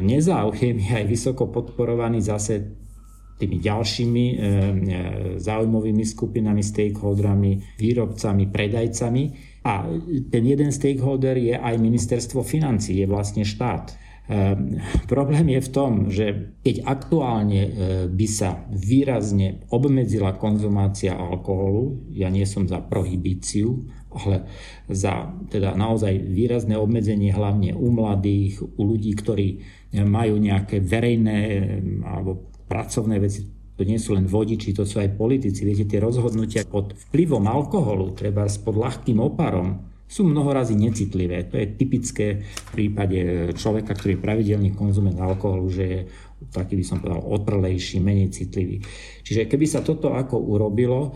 nezáujem 0.02 0.74
je 0.82 0.90
aj 0.90 1.06
vysoko 1.06 1.46
podporovaný 1.54 2.18
zase 2.18 2.87
tými 3.38 3.62
ďalšími 3.62 4.26
e, 4.26 4.36
e, 4.36 4.42
záujmovými 5.38 6.02
skupinami, 6.02 6.66
stakeholderami, 6.66 7.78
výrobcami, 7.78 8.50
predajcami. 8.50 9.24
A 9.62 9.86
ten 10.34 10.44
jeden 10.44 10.74
stakeholder 10.74 11.38
je 11.38 11.54
aj 11.54 11.76
ministerstvo 11.78 12.42
financí, 12.42 12.98
je 12.98 13.06
vlastne 13.06 13.46
štát. 13.46 13.94
E, 13.94 13.96
problém 15.06 15.54
je 15.54 15.62
v 15.62 15.70
tom, 15.70 15.92
že 16.10 16.26
keď 16.66 16.76
aktuálne 16.90 17.62
by 18.10 18.28
sa 18.28 18.66
výrazne 18.74 19.70
obmedzila 19.70 20.34
konzumácia 20.34 21.14
alkoholu, 21.14 22.10
ja 22.18 22.34
nie 22.34 22.44
som 22.50 22.66
za 22.66 22.82
prohibíciu, 22.82 23.86
ale 24.18 24.50
za 24.90 25.30
teda 25.54 25.78
naozaj 25.78 26.26
výrazné 26.26 26.74
obmedzenie 26.74 27.30
hlavne 27.30 27.78
u 27.78 27.94
mladých, 27.94 28.66
u 28.66 28.82
ľudí, 28.82 29.14
ktorí 29.14 29.48
majú 29.94 30.42
nejaké 30.42 30.82
verejné 30.82 31.40
alebo 32.02 32.57
pracovné 32.68 33.18
veci, 33.18 33.48
to 33.78 33.86
nie 33.86 33.98
sú 34.02 34.18
len 34.18 34.26
vodiči, 34.26 34.76
to 34.76 34.84
sú 34.84 35.00
aj 35.00 35.16
politici. 35.16 35.64
Viete, 35.64 35.88
tie 35.88 36.02
rozhodnutia 36.02 36.66
pod 36.66 36.98
vplyvom 37.10 37.46
alkoholu, 37.46 38.14
treba 38.18 38.46
pod 38.46 38.76
ľahkým 38.76 39.18
oparom, 39.22 39.88
sú 40.08 40.24
mnohorazí 40.24 40.72
necitlivé. 40.80 41.52
To 41.52 41.60
je 41.60 41.68
typické 41.76 42.40
v 42.40 42.70
prípade 42.72 43.52
človeka, 43.60 43.92
ktorý 43.92 44.16
je 44.16 44.24
pravidelný 44.24 44.70
konzument 44.72 45.20
alkoholu, 45.20 45.68
že 45.68 45.84
je 45.84 46.00
taký 46.54 46.80
by 46.80 46.86
som 46.86 46.98
povedal 47.02 47.22
otrlejší, 47.28 48.00
menej 48.00 48.30
citlivý. 48.30 48.80
Čiže 49.26 49.50
keby 49.50 49.66
sa 49.68 49.82
toto 49.82 50.14
ako 50.14 50.38
urobilo, 50.38 51.12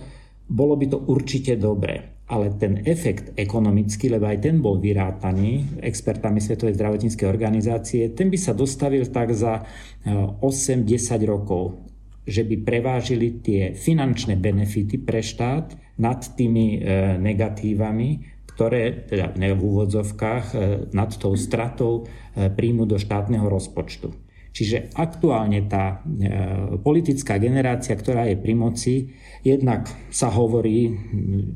bolo 0.50 0.76
by 0.76 0.86
to 0.92 0.98
určite 1.08 1.56
dobré. 1.56 2.21
Ale 2.32 2.56
ten 2.56 2.80
efekt 2.88 3.36
ekonomický, 3.36 4.08
lebo 4.08 4.32
aj 4.32 4.40
ten 4.40 4.64
bol 4.64 4.80
vyrátaný 4.80 5.84
expertami 5.84 6.40
Svetovej 6.40 6.80
zdravotníckej 6.80 7.28
organizácie, 7.28 8.16
ten 8.16 8.32
by 8.32 8.40
sa 8.40 8.56
dostavil 8.56 9.04
tak 9.12 9.36
za 9.36 9.68
8-10 10.08 10.40
eh, 10.40 11.28
rokov, 11.28 11.76
že 12.24 12.48
by 12.48 12.56
prevážili 12.64 13.44
tie 13.44 13.76
finančné 13.76 14.40
benefity 14.40 14.96
pre 15.04 15.20
štát 15.20 16.00
nad 16.00 16.24
tými 16.24 16.80
eh, 16.80 16.80
negatívami, 17.20 18.40
ktoré 18.56 19.12
teda 19.12 19.36
v 19.36 19.60
úvodzovkách 19.60 20.46
eh, 20.56 20.60
nad 20.96 21.12
tou 21.20 21.36
stratou 21.36 22.08
príjmu 22.32 22.88
do 22.88 22.96
štátneho 22.96 23.52
rozpočtu. 23.52 24.21
Čiže 24.52 24.92
aktuálne 25.00 25.64
tá 25.72 26.04
politická 26.84 27.40
generácia, 27.40 27.96
ktorá 27.96 28.28
je 28.28 28.36
pri 28.36 28.54
moci, 28.54 28.96
Jednak 29.42 29.90
sa 30.14 30.30
hovorí, 30.30 30.94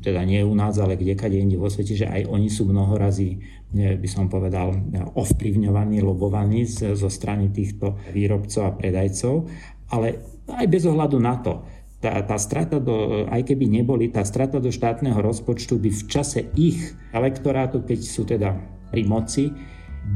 teda 0.02 0.26
nie 0.26 0.42
u 0.42 0.58
nás, 0.58 0.74
ale 0.82 0.98
kdekade 0.98 1.38
inde 1.38 1.54
vo 1.54 1.70
svete, 1.70 1.94
že 1.94 2.10
aj 2.10 2.26
oni 2.26 2.50
sú 2.50 2.66
mnohorazí, 2.66 3.38
by 3.70 4.08
som 4.10 4.26
povedal, 4.26 4.74
ovplyvňovaní, 5.14 6.02
lobovaní 6.02 6.66
zo 6.66 7.06
strany 7.06 7.54
týchto 7.54 7.94
výrobcov 8.10 8.62
a 8.66 8.74
predajcov, 8.74 9.46
ale 9.94 10.18
aj 10.50 10.66
bez 10.66 10.82
ohľadu 10.82 11.16
na 11.22 11.38
to, 11.38 11.62
tá, 12.02 12.26
tá 12.26 12.34
strata 12.42 12.82
do, 12.82 13.24
aj 13.30 13.46
keby 13.46 13.70
neboli, 13.70 14.10
tá 14.10 14.26
strata 14.26 14.58
do 14.58 14.74
štátneho 14.74 15.22
rozpočtu 15.22 15.78
by 15.78 15.90
v 15.94 16.02
čase 16.10 16.50
ich 16.58 16.90
elektorátu, 17.14 17.86
keď 17.86 18.00
sú 18.02 18.26
teda 18.26 18.50
pri 18.90 19.06
moci, 19.06 19.54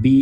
by 0.02 0.16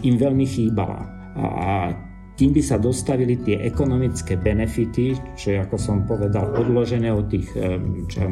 im 0.00 0.16
veľmi 0.16 0.48
chýbala. 0.48 1.15
A 1.36 1.92
kým 2.36 2.52
by 2.52 2.62
sa 2.62 2.76
dostavili 2.76 3.40
tie 3.40 3.64
ekonomické 3.64 4.36
benefity, 4.36 5.16
čo 5.40 5.56
ako 5.56 5.76
som 5.80 6.04
povedal, 6.04 6.52
odložené 6.52 7.08
od 7.08 7.32
tých 7.32 7.48
čo 8.12 8.28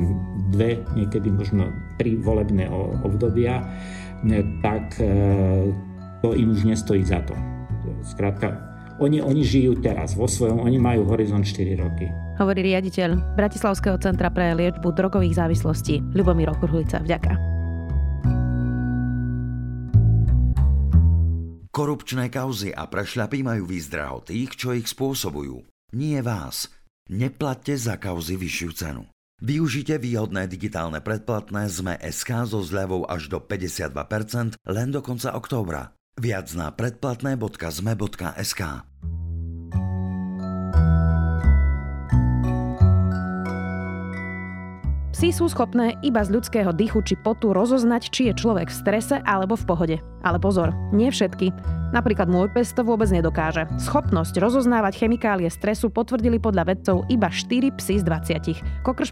dve, 0.53 0.85
niekedy 0.93 1.33
možno 1.33 1.73
tri 1.97 2.21
volebné 2.21 2.69
obdobia, 3.01 3.65
tak 4.61 4.97
e, 5.01 5.09
to 6.21 6.37
im 6.37 6.53
už 6.53 6.69
nestojí 6.69 7.05
za 7.05 7.21
to. 7.25 7.37
Skrátka, 8.05 8.57
oni, 9.01 9.21
oni 9.21 9.45
žijú 9.45 9.81
teraz 9.81 10.17
vo 10.17 10.29
svojom, 10.29 10.65
oni 10.65 10.77
majú 10.81 11.09
horizont 11.09 11.45
4 11.45 11.77
roky. 11.81 12.09
Hovorí 12.41 12.61
riaditeľ 12.63 13.37
Bratislavského 13.37 13.97
centra 14.01 14.29
pre 14.33 14.53
liečbu 14.53 14.93
drogových 14.93 15.41
závislostí 15.41 16.01
Ľubomír 16.13 16.53
Okurhlica. 16.53 17.01
Vďaka. 17.03 17.54
Korupčné 21.75 22.31
kauzy 22.31 22.71
a 22.71 22.87
prešľapy 22.87 23.43
majú 23.43 23.67
výzdraho 23.67 24.23
tých, 24.23 24.55
čo 24.55 24.79
ich 24.79 24.87
spôsobujú. 24.87 25.67
Nie 25.99 26.23
vás. 26.23 26.71
Neplatte 27.11 27.75
za 27.75 27.99
kauzy 27.99 28.39
vyššiu 28.39 28.71
cenu. 28.79 29.11
Využite 29.43 29.99
výhodné 29.99 30.47
digitálne 30.47 31.03
predplatné 31.03 31.67
ZME 31.67 31.99
SK 31.99 32.47
so 32.47 32.63
zľavou 32.63 33.11
až 33.11 33.27
do 33.27 33.43
52% 33.43 34.55
len 34.55 34.89
do 34.95 35.03
konca 35.03 35.35
októbra. 35.35 35.91
Viac 36.15 36.55
na 36.55 36.71
predplatné.zme.sk 36.71 38.63
Psi 45.11 45.29
sú 45.35 45.51
schopné 45.51 45.99
iba 46.07 46.23
z 46.23 46.39
ľudského 46.39 46.71
dychu 46.71 47.03
či 47.03 47.19
potu 47.19 47.51
rozoznať, 47.51 48.15
či 48.15 48.31
je 48.31 48.39
človek 48.39 48.71
v 48.71 48.79
strese 48.79 49.19
alebo 49.27 49.59
v 49.59 49.67
pohode. 49.67 50.14
Ale 50.25 50.41
pozor, 50.41 50.73
nie 50.91 51.13
všetky. 51.13 51.53
Napríklad 51.95 52.27
môj 52.27 52.51
pes 52.51 52.75
to 52.75 52.83
vôbec 52.83 53.07
nedokáže. 53.07 53.71
Schopnosť 53.79 54.43
rozoznávať 54.43 55.07
chemikálie 55.07 55.47
stresu 55.47 55.95
potvrdili 55.95 56.43
podľa 56.43 56.75
vedcov 56.75 57.07
iba 57.07 57.31
4 57.31 57.71
psy 57.79 58.03
z 58.03 58.05
20. 58.51 58.83
Kokr 58.83 59.07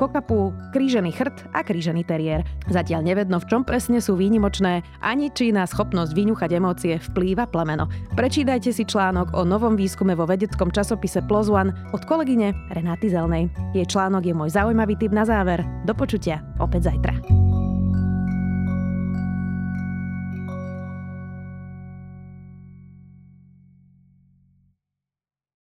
kokapú, 0.00 0.56
krížený 0.72 1.12
chrt 1.12 1.52
a 1.52 1.60
krížený 1.60 2.08
teriér. 2.08 2.40
Zatiaľ 2.72 3.04
nevedno, 3.04 3.36
v 3.44 3.48
čom 3.52 3.60
presne 3.60 4.00
sú 4.00 4.16
výnimočné, 4.16 4.80
ani 5.04 5.28
či 5.36 5.52
na 5.52 5.68
schopnosť 5.68 6.16
vyňuchať 6.16 6.50
emócie 6.56 6.96
vplýva 7.12 7.44
plemeno. 7.44 7.92
Prečítajte 8.16 8.72
si 8.72 8.88
článok 8.88 9.36
o 9.36 9.44
novom 9.44 9.76
výskume 9.76 10.16
vo 10.16 10.24
vedeckom 10.24 10.72
časopise 10.72 11.20
PLOS 11.28 11.52
ONE 11.52 11.76
od 11.92 12.08
kolegyne 12.08 12.56
Renáty 12.72 13.12
Zelnej. 13.12 13.52
Jej 13.76 13.84
článok 13.92 14.24
je 14.24 14.32
môj 14.32 14.48
zaujímavý 14.48 14.96
tip 14.96 15.12
na 15.12 15.28
záver. 15.28 15.60
Do 15.84 15.92
počutia 15.92 16.40
opäť 16.56 16.88
zajtra. 16.88 17.43